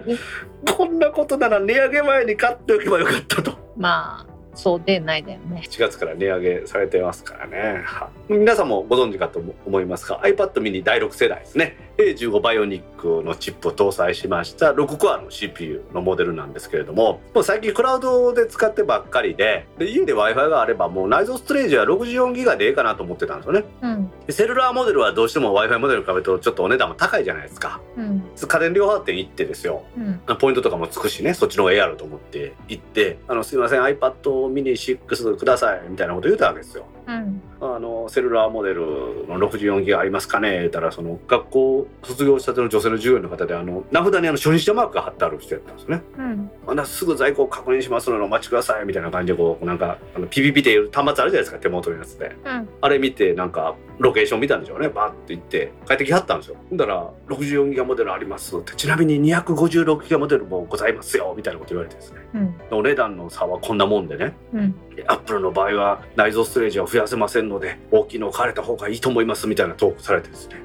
[0.75, 3.59] こんなことなら値上げ前に買っておけばよかったと。
[3.77, 5.63] まあそうでないだよね。
[5.65, 7.83] 7月から値上げされてますからね。
[7.85, 11.77] はい皆さんもご存知かと思いますが iPad mini 第6世代ですね。
[11.99, 23.65] A15 バイオニックのチップを搭載しました6コアの CPU のモデルなんですけれどももう最近クラウドで使ってばっかりでで家で w i f i があればもう内蔵ストレージは64ギガでええかなと思ってたんですよね。
[23.83, 24.11] うん。
[24.27, 27.81] でセルラーモデルはどうしても w i f i モデルに比べるとちょっとお値段も高いじゃないですか。
[27.97, 28.25] うん。
[28.37, 29.85] 家電量販店行ってですよ。
[29.97, 30.37] うん。
[30.39, 36.87] ポイントとかもつくしねそっちの方がええやろと思って行って「あのすいません iPad ミニ6ください」みたいなこと言うたわけですよ。
[37.21, 37.43] うん。
[37.61, 38.81] あのセルラーモデル
[39.29, 40.59] の64ギガありますかね？
[40.59, 46.03] 言ったらその学校卒業したての女性の従業員の方であの名札にあの初日者マークが貼ってある人やったんですね。
[46.19, 46.51] うん。
[46.67, 52.37] あんなすぐ在庫を確認しますのでお待ちくださいみたいな感じでこうなんかあのピピピっていう端末あるじゃないですか手元のやつで。
[52.45, 52.69] うん。
[52.81, 54.89] あれ見てなんかロケーション見たんでしょうね。
[54.89, 56.57] バーって行って帰ってきはったんですよ。
[56.69, 58.75] ほんだら64ギガモデルありますって。
[58.75, 62.19] ちなみに256ギガモデルもございますよみたいなこと言われてですね。
[62.35, 62.79] うん。
[62.79, 64.35] お値段の差はこんなもんでね。
[64.53, 64.75] うん。
[65.07, 70.57] アップルの場合は内蔵ストレージは増やせませんので大きいのを買われた方がいいと思いますみたいなトークされてですね。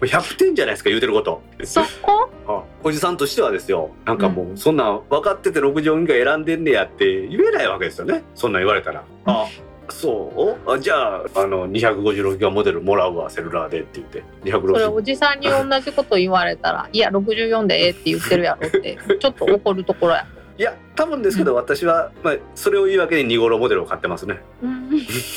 [0.00, 1.42] 100点じゃないですか言うてること。
[1.64, 2.30] そこ？
[2.46, 3.90] あおじさんとしてはですよ。
[4.04, 8.22] なんかもうそんなん分かってて64ギガ選んでんねやって言えないわけですよね。
[8.34, 9.04] そんなん言われたら。
[9.26, 9.46] あ
[9.88, 10.70] そう？
[10.70, 14.22] あじゃああの256ギガモデルもらうわセルラーでって言って。
[14.40, 20.26] それ260おじさんに同じこと言われたら「いや64でええって言ってるやろ」ってちょっと怒るところや。
[20.58, 24.40] いや多分ですけど私は、まあ、それを言い訳に2頃モデルを買ってますね。
[24.62, 24.90] うん。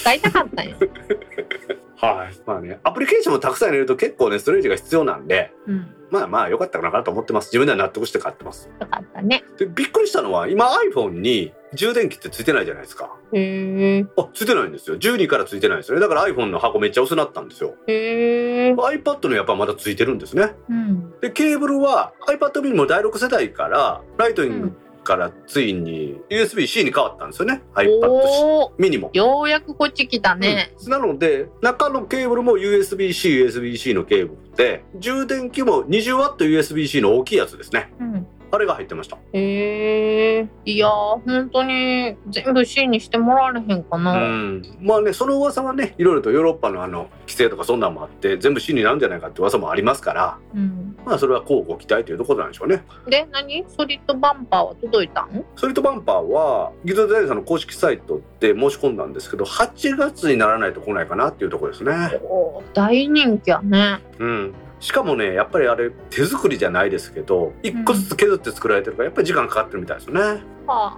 [0.03, 0.76] 買いたかったんや。
[1.97, 2.34] はい。
[2.45, 5.95] まあねアプリケーションもたくさん入れると結構ねストレージが必要なんでうん。
[6.11, 7.47] まあまあ良かったかなと思ってます。
[7.47, 8.70] 自分では納得して買ってます。
[8.80, 9.43] よかったね。
[9.57, 13.16] でびっくりしたのは今 iPhone に充電器ってついてないじゃないですか。
[13.34, 14.97] へえあついてないんですよ。
[14.97, 16.01] 12からついてないんですよね。
[16.01, 17.76] だから iPhone の箱めっちゃ薄なったんですよ。
[17.88, 20.53] へえ iPad のやっぱまだついてるんですね。
[20.70, 21.20] うん。
[21.22, 24.72] でケーブルは iPad mini も第6世代からライトニング
[25.06, 27.62] からついに USB-C に変わったんですよね。
[27.76, 29.12] iPad ミニも。
[29.14, 30.74] ようやくこっち来たね。
[30.84, 30.91] うん。
[30.91, 37.93] なので中のケーブルも USB-C、USB-C のケーブルで充電器も 20WUSB-C の大きいやつですね。
[37.99, 39.18] うんあれが入ってました。
[39.34, 40.91] へえいやー
[41.26, 44.14] 本当に全部 C にしてもらわれへんかうな。
[44.16, 44.64] ん。
[44.82, 52.84] まあねその噂はねいろいろとヨーロッパのあの規制とかそんなんもあって全部 C になるんじゃないかって噂もありますからうん、まあそれは交互期待というところなんでしょうね。
[53.08, 53.66] で何？
[53.68, 55.45] ソリッドバンパーは届いたん？
[55.56, 61.93] ソリッドバンパーはギズデザインさんの公式サイトで申し込んだんですけど8月にならないと来ないかなっていうところですね。
[62.24, 63.99] おー大人気やね。
[64.20, 64.53] うん
[64.86, 70.43] しかもねやっぱりあれ手作りじゃないですけど一個ずつ削って作られてるからやっぱり時間かかってるみたいですよね。
[70.67, 70.95] は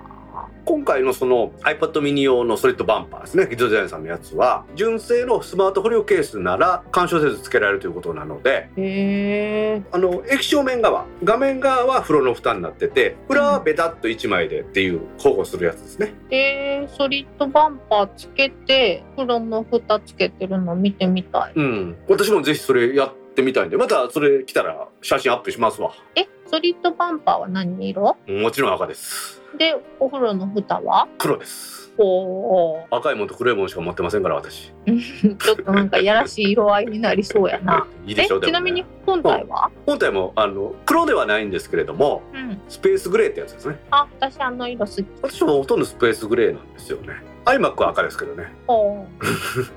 [0.66, 8.70] 今回のその iPad mini 用のソリッドバンパーですねギズデザインさんのやつは純正のスマートフォリオケースなら干渉せず付けられるということなので
[9.94, 16.14] あの液晶面側画面側は風呂の蓋になってて裏はベタっと1枚でっていう交互するやつですね。
[16.30, 21.54] えー、ソリッドバンパーつけて風呂の蓋つけてるの見てみたい。
[21.56, 21.96] うん。
[22.10, 25.92] 私もぜひそれやってみたいんでまたそれ来たら写真アップしますわ。
[26.16, 28.18] えソリッドバンパーは何色？
[28.28, 29.42] もちろん赤です。
[29.58, 31.08] でお風呂の蓋は？
[31.18, 31.92] 黒です。
[31.98, 32.86] おー。
[32.92, 34.72] 赤いもんと黒いもんしか持ってませんから私。
[34.86, 37.86] ちょっとなんかやらしい色合いになりそうやな。
[38.06, 38.48] いいでえしょうね。
[38.48, 43.80] ちなみに本体は、本体もあの黒ではないんですけれどもうん、スペースグレーってやつですね。
[43.92, 45.06] あ私あの色好き。
[45.22, 47.16] 私もほとんどスペースグレーなんですよね
[47.48, 48.54] iMac は赤ですけどね。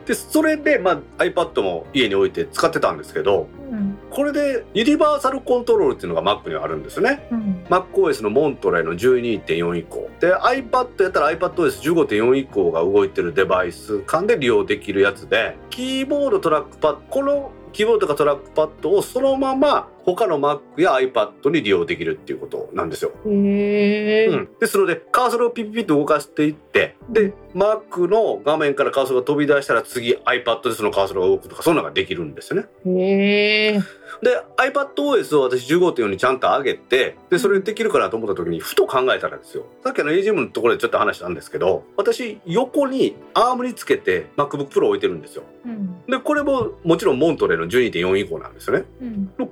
[0.06, 3.98] でそれで、まあ、iPad も家に置いて使ってたんですけどうん。
[4.10, 7.26] これでユニバーサルコントロールっていうのが Mac にはあるんですよね。
[7.30, 10.10] うん、MacOS のモントレーの12.4以降。
[10.20, 23.12] で iPad やったら iPadOS15.4 以降が動いてるデバイス間で利用できるやつでキーボードトラックパッドこのキーボードとかトラックパッドをそのまま他の Mac や iPad に利用できるっていうことなんですよ。
[23.26, 32.68] へえ、うん、ですのでカーソルをピッピッと動かしていってで Mac の画面からカーソルが飛び出したら次 iPad でそのカーソルが動くとかそんなのができるんですよね。
[32.86, 33.80] へえ
[34.22, 39.64] で iPadOS を私15.4にちゃんと上げてでそれできるかなと思った時にふと考えたらですよ。
[39.82, 45.44] さっきの AGM のところでちょっと話したんですけど私横にアームにつけて MacBook Pro 置いてるんですよ。
[45.64, 46.04] うん。
[46.06, 48.84] でこれももちろんモントレーの12.4以降なんですよね。
[49.00, 49.26] うん。
[49.26, 49.50] でこの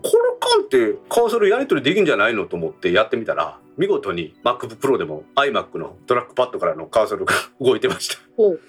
[0.57, 8.17] 間ってカーソルやり取りできんじゃないのと思ってやってみたら見事に MacBook Pro でも iMac のトラックパッドからのカーソルが 動いてました。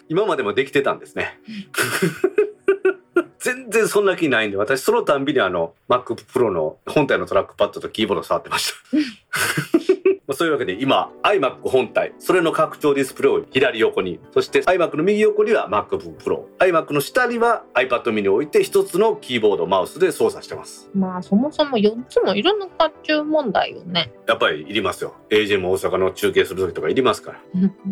[0.07, 1.39] 今までもできてたんですね
[3.39, 8.97] 全然そんな気ないんで私そのたんびにあの MacBook Pro の本体のトラックパッドとキーボード触ってました。
[10.29, 20.87] まあ、そういうわけで今 iMac 本体それの拡張ディスプレイを左横にそして iMac の右横には MacBook Pro iMac の下には iPad mini を置いて一つのキーボードマウスで操作してます。
[20.93, 24.11] まあそもそも4つもいるのかっちゅう問題よね。
[24.27, 25.15] やっぱりいりますよ。
[25.57, 27.39] も大阪の中継する時とかいりますから。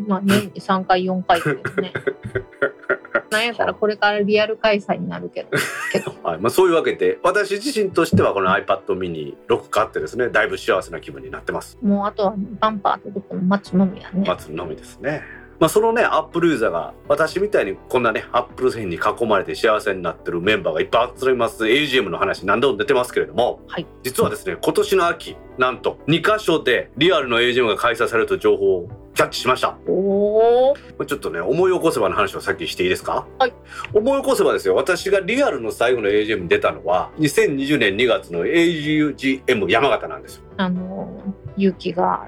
[0.08, 1.94] まあ年に3回4回ってね。
[3.32, 5.50] なんやったらこれからリアル開催になるけど。
[6.24, 14.28] はいまあ、そういうわけで私自身としてはこの iPad mini 6買ってですねだいぶ幸せな気分になってますもうあとはバンパー届くの待つのみやね。
[14.28, 15.22] 待つのみですね。
[15.60, 29.76] まあ、そのね、アップルユーザーが、私みたいにこんなね、アップル製品に囲まれて幸せになってるメンバーがいっぱい集まります AGM の話何度も出てますけれども、はい実はですね、今年の秋、なんと2カ所でリアルの AGM が開催されるという情報をキャッチしました。
[29.88, 30.76] お
[31.08, 33.26] ちょっとね、思い起こせばの話をさっきしていいですか？
[33.40, 33.54] はい。
[33.96, 40.44] 思い起こせばですよ、私がリアルの最後の AGM に出たのは、2020年2月の AUGM 山形なんですよ。
[40.58, 41.20] あの、
[41.58, 42.28] 雪が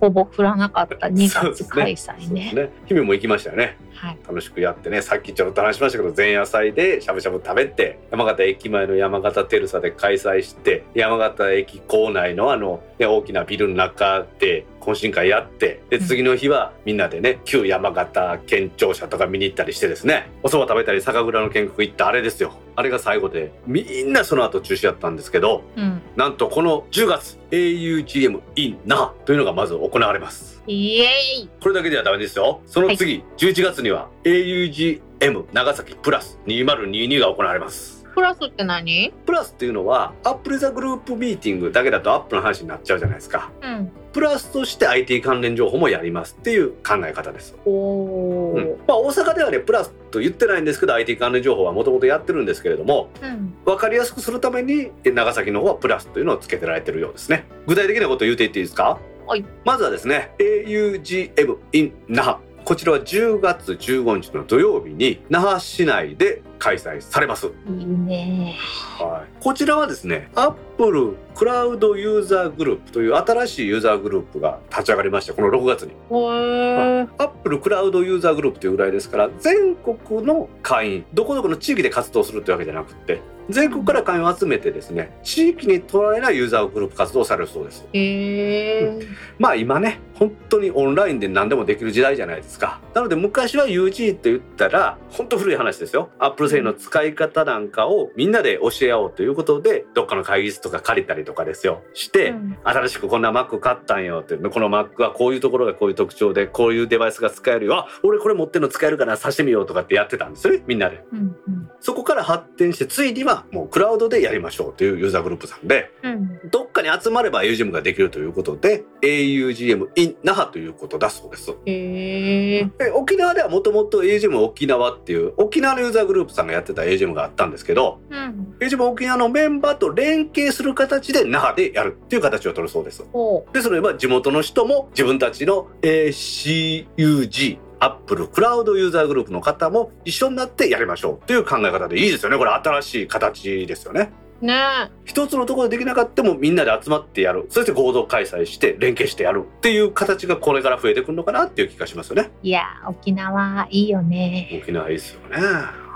[0.00, 2.52] ほぼ降らなかった2月開催そうですね。
[2.54, 2.70] ね。
[2.86, 3.76] 姫も行きましたよね。
[4.00, 4.18] はい。
[4.26, 26.00] 楽しくやってねさっきちょろっと話しましたけど前夜祭でしゃぶしゃぶ食べて山形駅前の山形テルサで開催して山形駅構内のあの、ね、大きなビルの中で懇親会やってでうん次の日はみんなでね旧山形県庁舎とか見に行ったりしてですねお蕎麦食べたり酒蔵の見学行ったあれですよあれが最後でみんなその後中止やったんですけどうん。
[26.16, 31.06] なんとこの10月 AUGM in 那覇というのがまず行われますイエー
[31.46, 32.60] イこれだけではダメですよ。
[32.64, 38.06] その次、11月には AUGM 長崎プラス2022が行われます。
[38.14, 39.12] プラスって何？
[39.26, 43.50] プラスっていうのは、アップルザグループミーティングだけだとアップの話になっちゃうじゃないですか。
[43.62, 43.90] うん。
[44.12, 47.56] プラスとして IT 関連情報もやりますっていう考え方です。
[47.64, 48.56] おー。
[48.56, 53.54] うんまあ、大阪ではね、プラスと言ってないんですけど、IT 関連情報はもともとやってるんですけれども、うん。
[53.64, 57.46] 分かりやすくするために、長崎の方はプラスというのをつけてられてるようですね。
[57.66, 58.98] 具体的なことを言っていっていいですか？
[59.30, 59.44] はい。
[59.64, 62.38] まずはですね、AUGM in 那覇。
[62.64, 67.46] こちらは10月15日の土曜日に那覇市内で開催されます。
[67.46, 68.56] いいね
[68.98, 75.34] はい、こちらはですね、アップルクラウドユーザーグループという新しいユーザーグループが立ち上がりました。
[75.34, 75.92] この6月に。
[75.92, 77.08] へー。
[77.18, 87.86] アップルクラウドユーザーグループというぐらいですから、全国の会員、どこどこの地域で活動するというわけじゃなくて、全国から会員を集めてですね、地域にとらわれないユーザーグループ活動をされるそうです。
[87.92, 89.08] へー。
[89.38, 92.80] まあ今ね、本当にオンラインで何でもできる時代じゃないですか。
[92.94, 96.10] なので昔は UG って言ったら、本当古い話ですよ。
[96.18, 101.82] Apple 製の使い方なんかをみんなで教え合おうということで、どっかの会議室とか借りたりとかですよ。
[101.94, 107.74] して、うん新しくこんな Mac 買ったんよって、この Mac はこういうところがこういう特徴で、こういうデバイスが使えるよ。
[107.76, 111.04] あ、俺これ持ってるの使えるからさしてみようとかってやってたんですよね、みんなで。
[111.12, 116.20] うんうんそこから発展して、ついにはもうクラウドでやりましょうというユーザーグループさんで、うん
[116.50, 121.54] どっかに集まれば AUGM ができるということで AUGM in 那覇ということだそうです。
[121.66, 122.76] へー。
[122.78, 128.56] で沖縄ではもともと AUGM 沖縄っていう沖縄のユーザーグループさんがやってた AUGM があったんですけどうん。
[128.60, 133.04] AUGM 沖縄のメンバーと連携する形で那覇でやるっていう形を取るそうです。
[133.12, 142.38] ほでそれは地元の人も自分たちの ACUG アップルクラウドユーザーグループの方も一緒になってやりましょうという考え方でいいですよね。
[142.38, 144.12] これ新しい形ですよね。
[144.42, 144.46] う。
[144.46, 144.90] ねえ。
[145.04, 154.60] 一つのところでできなかったもみんなで集まってやるそして合同開催して連携してやるっていう形がこれから増えてくるのかなっていう気がしますよねいやー、沖縄いいよね。
[154.62, 155.89] 沖縄いいですよねはい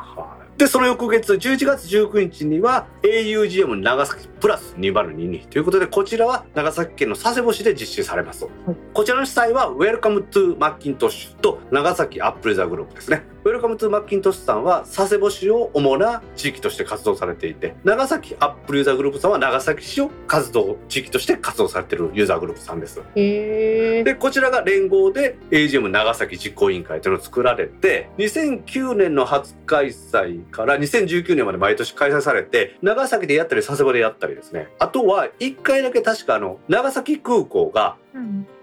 [0.56, 8.46] でその翌月11月19日には AUGM 長崎プラス2022ということでこちらは長崎県の佐世保市で実施されます、
[8.92, 23.02] こちらの主催は Welcome to Macintosh と長崎アップルザグループですね Welcome to Macintosh さんは佐世保市を主な地域として活動されていて長崎アップルユーザーグループさんは長崎市を活動地域として活動されているユーザーグループさんです。
[23.14, 38.03] でこちらが連合で AGM 長崎実行委員会というのを作られて2009年の初開催から2019年まで毎年開催されて長崎でやったり佐世保でやったりですねあとは1回だけ確かあの長崎空港がうん。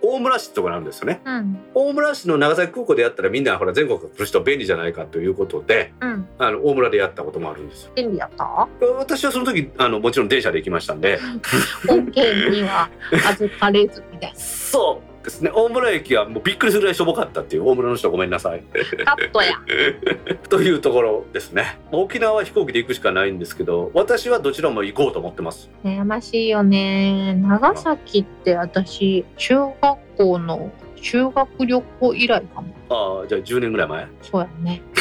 [0.02, 1.22] 大村市とこなんですよね。
[1.26, 1.60] うん。
[1.74, 6.28] 大村市の長崎空港でやったらみんなほら全国から来る人便利じゃないかということでうん。
[6.38, 7.92] あの大村でやったこともあるんですよ。
[7.96, 8.68] 便利やった？
[8.98, 11.20] 私はその時あのもちろん電車で行きましたんで。
[11.88, 12.90] 本県には
[13.30, 18.64] 預かれずみたいそうですね大村駅はもうびっくりするぐらいしょぼかったっていう大村の人ごめんなさい
[18.98, 19.06] な。
[19.06, 19.54] カットや。
[20.50, 27.34] というところですね沖縄は飛行機で行くしかないんですけど私はどちらも行こうと思ってます悩ましいよね。
[27.36, 32.74] 長崎って私、中学校の修学旅行以来かも。
[32.90, 34.08] ああじゃあ10年ぐらい前？
[34.22, 34.82] そうやね。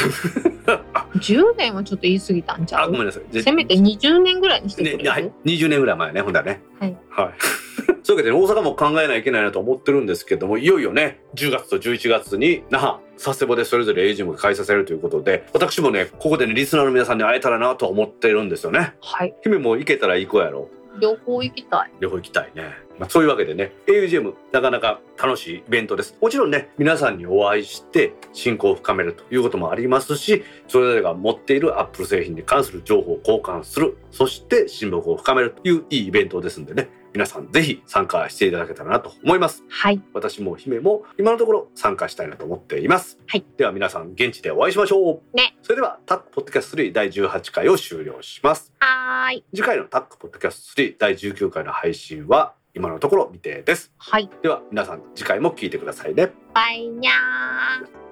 [1.16, 2.88] 10年はちょっと言い過ぎたんちゃう？
[2.88, 3.42] あごめんなさい。
[3.42, 6.62] せめて20年ぐらいにしてくれる、ねはい、20年ぐらい前ねほんだらね。
[6.78, 6.96] はい。
[7.10, 7.34] はい。
[8.02, 18.94] そういうわけで大阪も考えないといけないなと思ってるんですけどもいよいよね10月と11月に那覇佐世保でそれぞれエイジムが開催されるということで私もねここでねリスナーの皆さんに会えたらなと思ってるんですよね。
[19.00, 19.34] はい。
[19.42, 20.68] 姫も行けたら行こうやろ
[20.98, 21.92] 両方行きたい。
[22.00, 40.00] 両方行きたいね、まあ、そういうわけでね AUGM なかなか楽しいイベントですもちろんね皆さんにお会いして親交を深めるということもありますしそれぞれが持っているアップル製品に関する情報を交換するそして親睦を深めるといういいイベントですんでね皆さんぜひ参加していただけたらなと思いますはい。
[40.12, 43.18] 私も姫も今のところ参加したいなと思っています。
[43.26, 43.44] はい。
[43.56, 45.36] では皆さん現地でお会いしましょう。
[45.36, 45.56] ね。
[45.62, 48.72] それではタックポッドキャスト3第18回を終了します。
[48.78, 49.44] はーい。
[49.52, 53.92] 次回のタックポッドキャスト3第19回の配信は今のところ未定です。
[53.98, 54.30] はい。
[54.42, 56.32] では皆さん次回も聞いてくださいね。
[56.54, 58.09] バイニャー。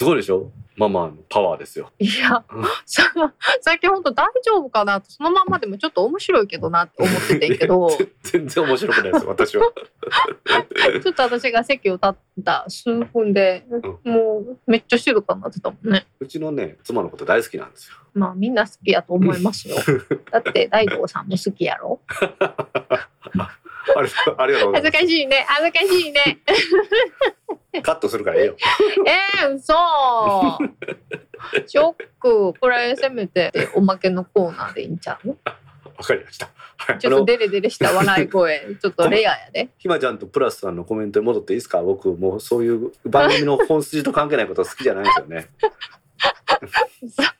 [0.00, 0.50] すごいでしょ？
[0.78, 1.90] ママのパワーですよ。
[1.98, 3.02] いやうん、さ
[3.60, 9.64] 最近本当大丈夫かなとそのまんまでもちょっと面白いけどなって思っててんけどち 全然面白くないです私は。
[11.06, 13.66] ょっと私が席を立った数分で、
[14.02, 16.06] もうめっちゃ静かになってたもんね。
[16.18, 17.96] うちのね妻のこと大好きなんですよ。
[18.14, 19.76] まあみんな好きやと思いますよ。
[20.32, 22.00] だって大道さんも好きやろ。
[24.38, 26.38] ありがとうございま恥ずかしいね恥ずかしいね。
[27.74, 27.82] す。
[27.82, 28.56] カットするからええよ。
[29.42, 29.74] えー、嘘
[31.66, 35.28] ショックこれせめておまけのコーナーでいいんちゃう？
[35.28, 35.36] わ
[36.04, 36.48] かりました。
[36.78, 36.98] はい。
[36.98, 39.68] ちょっとデレデレした笑い声ちょっとレアやで。
[39.78, 41.82] ひまちゃんとプラスさんのコメントに戻っていいですか？
[41.82, 45.48] 僕もうそういう番組の本筋と関係ないこと好きじゃないんですよね。
[47.10, 47.34] さ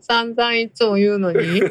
[0.00, 1.62] 散々いつも言うのに？